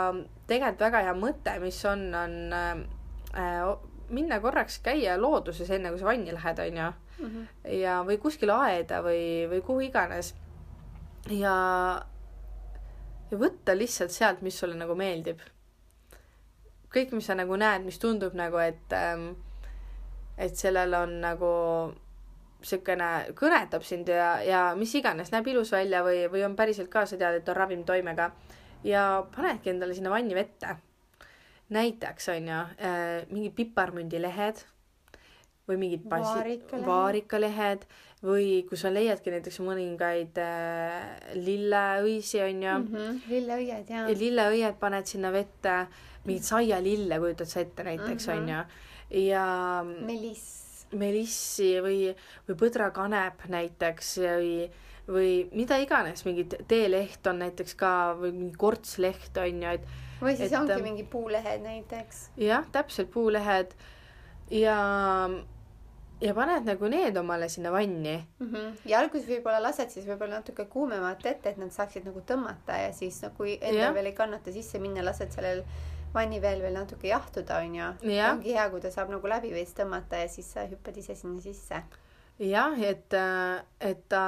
[0.50, 3.72] tegelikult väga hea mõte, mis on, on äh,
[4.12, 7.26] minna korraks käia looduses, enne kui sa vanni lähed, onju mm.
[7.26, 7.74] -hmm.
[7.80, 10.36] ja, või kuskile aeda või, või kuhu iganes.
[11.30, 11.56] ja,
[13.32, 15.40] ja võtta lihtsalt sealt, mis sulle nagu meeldib
[16.92, 19.32] kõik, mis sa nagu näed, mis tundub nagu, et ähm,
[20.42, 21.52] et sellel on nagu
[22.62, 27.08] niisugune, kõnetab sind ja, ja mis iganes, näeb ilus välja või, või on päriselt ka,
[27.10, 28.30] sa tead, et on ravimtoimega
[28.86, 30.76] ja panedki endale sinna vanni vette.
[31.72, 34.62] näiteks on ju äh, mingid piparmündilehed
[35.70, 36.86] või mingid vaarikalehed.
[36.86, 37.86] vaarikalehed
[38.22, 42.88] või kui sa leiadki näiteks mõningaid äh, lilleõisi on ju mm.
[42.94, 43.22] -hmm.
[43.30, 44.08] lilleõied jaa.
[44.10, 45.88] lilleõied paned sinna vette
[46.26, 48.42] mingit saialille kujutad sa ette näiteks mm -hmm.
[48.42, 49.46] onju ja
[50.06, 50.62] meliss
[50.98, 52.00] melissi või,
[52.48, 54.52] või põdrakanep näiteks või,
[55.08, 59.88] või mida iganes, mingid teeleht on näiteks ka või mingi kortsleht on ju, et.
[60.22, 62.30] või siis et, ongi ähm, mingi puulehed näiteks.
[62.42, 63.76] jah, täpselt puulehed
[64.52, 64.78] ja
[66.22, 68.52] ja paned nagu need omale sinna vanni mm.
[68.52, 68.74] -hmm.
[68.86, 72.92] ja alguses võib-olla lased siis võib-olla natuke kuumemat ette, et nad saaksid nagu tõmmata ja
[72.94, 75.64] siis no kui endal veel ei kannata sisse minna, lased sellel
[76.14, 77.88] vanniveel veel natuke jahtuda, onju.
[78.32, 81.42] ongi hea, kui ta saab nagu läbi veits tõmmata ja siis sa hüppad ise sinna
[81.42, 81.84] sisse.
[82.40, 83.14] jah, et,
[83.80, 84.24] et ta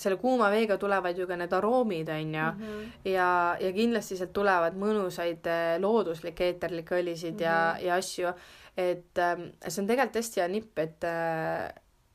[0.00, 2.62] selle kuuma veega tulevad ju ka need aroomid, onju mm.
[2.62, 3.10] -hmm.
[3.12, 7.42] ja, ja kindlasti sealt tulevad mõnusaid eh, looduslikke eeterlikke õlisid mm -hmm.
[7.44, 7.86] ja, mhm.
[7.86, 8.32] ja asju.
[8.76, 11.74] et ähm, see on tegelikult hästi hea nipp, et äh,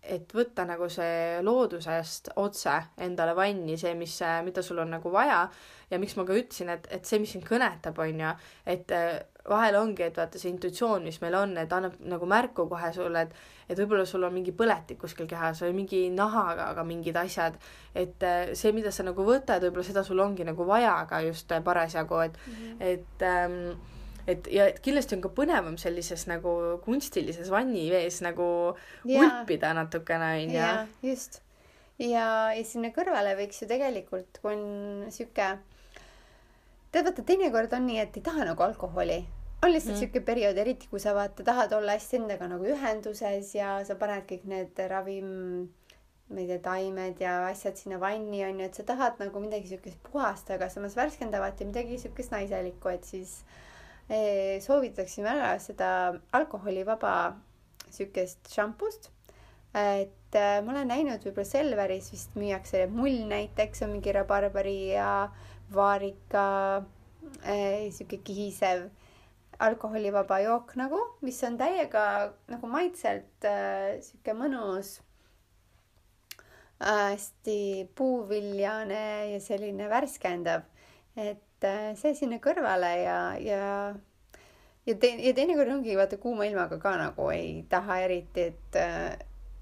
[0.10, 5.45] et võtta nagu see loodusest otse endale vanni, see, mis, mida sul on nagu vaja
[5.89, 8.34] ja miks ma ka ütlesin, et, et see, mis sind kõnetab, on ju,
[8.74, 9.18] et äh,
[9.49, 13.28] vahel ongi, et vaata see intuitsioon, mis meil on, et annab nagu märku kohe sulle,
[13.28, 17.58] et et võib-olla sul on mingi põletik kuskil kehas või mingi nahaga ka mingid asjad,
[17.97, 21.49] et äh, see, mida sa nagu võtad, võib-olla seda sul ongi nagu vaja ka just
[21.66, 22.84] parasjagu, et mm, -hmm.
[22.93, 23.95] et ähm,
[24.28, 26.51] et ja kindlasti on ka põnevam sellises nagu
[26.86, 28.47] kunstilises vannivees nagu
[29.05, 29.21] ja.
[29.21, 30.57] ulpida natukene onju.
[30.57, 31.41] jaa, just.
[32.01, 34.65] ja, ja sinna kõrvale võiks ju tegelikult, kui on
[35.13, 35.51] sihuke,
[36.91, 39.21] tead vaata teinekord on nii, et ei taha nagu alkoholi
[39.65, 40.01] on lihtsalt mm.
[40.01, 44.26] sihuke periood, eriti kui sa vaata tahad olla hästi endaga nagu ühenduses ja sa paned
[44.30, 45.30] kõik need ravim,
[46.30, 50.01] ma ei tea, taimed ja asjad sinna vanni onju, et sa tahad nagu midagi siukest
[50.09, 53.65] puhast, aga samas värskendavat ja midagi siukest naiselikku, et siis äh,
[54.62, 55.89] soovitaksin väga seda
[56.38, 57.14] alkoholivaba
[57.89, 59.10] siukest šampust.
[59.76, 65.28] et äh, ma olen näinud võib-olla Selveris vist müüakse mull näiteks on mingi rabarbari ja
[65.74, 66.45] vaarika
[66.78, 68.86] äh, sihuke kihisev
[69.60, 72.06] alkoholivaba jook nagu, mis on täiega
[72.51, 73.47] nagu maitselt
[74.03, 74.99] sihuke mõnus
[76.80, 80.62] hästi puuviljane ja selline värskendav.
[81.16, 81.45] et
[82.01, 83.93] see sinna kõrvale ja, ja
[84.86, 89.16] ja te-, ja teinekord ongi vaata kuuma ilmaga ka nagu ei taha eriti, et äh,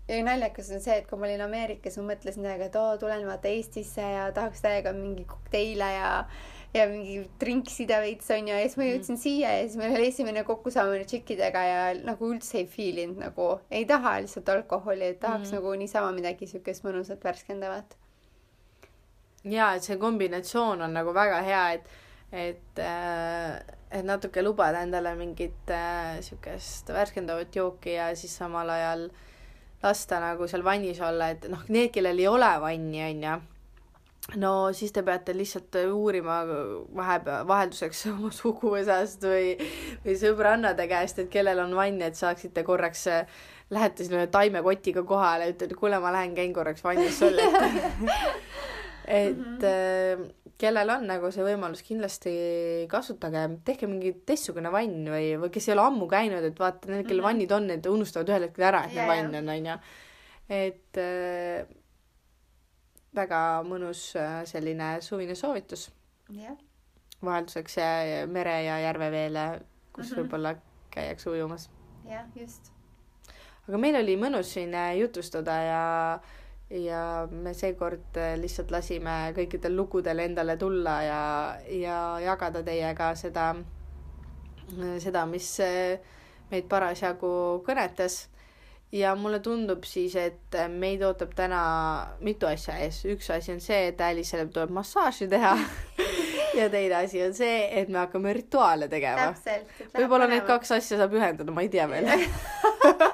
[0.07, 3.23] ja naljakas on see, et kui ma olin Ameerikas, ma mõtlesin täiega, et oo, tulen
[3.27, 6.11] vaata Eestisse ja tahaks täiega mingi kokteile ja
[6.73, 9.21] ja mingi trinksida veits onju ja siis ma jõudsin mm.
[9.21, 13.49] siia ja siis meil oli esimene kokkusaamine tšikkidega ja nagu üldse ei feel inud nagu,
[13.69, 15.59] ei taha lihtsalt alkoholi, et tahaks mm.
[15.59, 17.93] nagu niisama midagi siukest mõnusat värskendavat
[19.49, 21.87] ja et see kombinatsioon on nagu väga hea, et,
[22.31, 23.59] et, äh,
[23.91, 29.09] et natuke lubada endale mingit äh, siukest värskendavat jooki ja siis samal ajal
[29.83, 33.39] lasta nagu seal vannis olla, et noh, need, kellel ei ole vanni, onju,
[34.39, 36.39] no siis te peate lihtsalt uurima
[36.95, 39.57] vahepeal, vahelduseks oma suguvõsast või,
[40.05, 43.09] või sõbrannade käest, et kellel on vann, et saaksite korraks,
[43.73, 47.35] lähete sinna taimekotiga kohale, ütlete, kuule, ma lähen käin korraks vannis sul,
[49.07, 50.31] et mm -hmm.
[50.57, 52.33] kellel on nagu see võimalus, kindlasti
[52.89, 57.05] kasutage, tehke mingi teistsugune vann või, või kes ei ole ammu käinud, et vaata, need,
[57.07, 57.27] kellel mm -hmm.
[57.27, 59.77] vannid on, need unustavad ühel hetkel ära, et neil vann on, onju.
[60.49, 61.65] et äh,
[63.15, 65.91] väga mõnus äh, selline suvine soovitus
[66.33, 66.57] yeah..
[67.23, 67.77] vahelduseks
[68.27, 69.61] mere ja järveveele,
[69.93, 70.21] kus mm -hmm.
[70.21, 70.55] võib-olla
[70.91, 71.69] käiakse ujumas.
[72.09, 72.71] jah, just.
[73.67, 75.83] aga meil oli mõnus siin äh, jutustada ja,
[76.73, 81.21] ja me seekord äh, lihtsalt lasime kõikidel lugudel endale tulla ja,
[81.69, 83.53] ja jagada teiega seda,
[85.03, 85.49] seda, mis
[86.51, 87.33] meid parasjagu
[87.67, 88.23] kõnetas
[88.93, 91.61] ja mulle tundub siis, et meid ootab täna
[92.25, 93.03] mitu asja ees.
[93.09, 95.55] üks asi on see, et Alice'ile tuleb massaaži teha
[96.59, 99.31] ja teine asi on see, et me hakkame rituaale tegema.
[99.97, 102.09] võib-olla need kaks asja saab ühendada, ma ei tea veel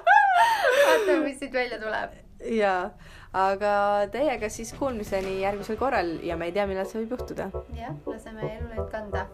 [1.10, 2.18] vaatame, mis siit välja tuleb.
[2.62, 2.90] jaa,
[3.34, 7.52] aga teiega siis kuulmiseni järgmisel korral ja me ei tea, millal see võib juhtuda.
[7.78, 9.28] jah, laseme elu neid kanda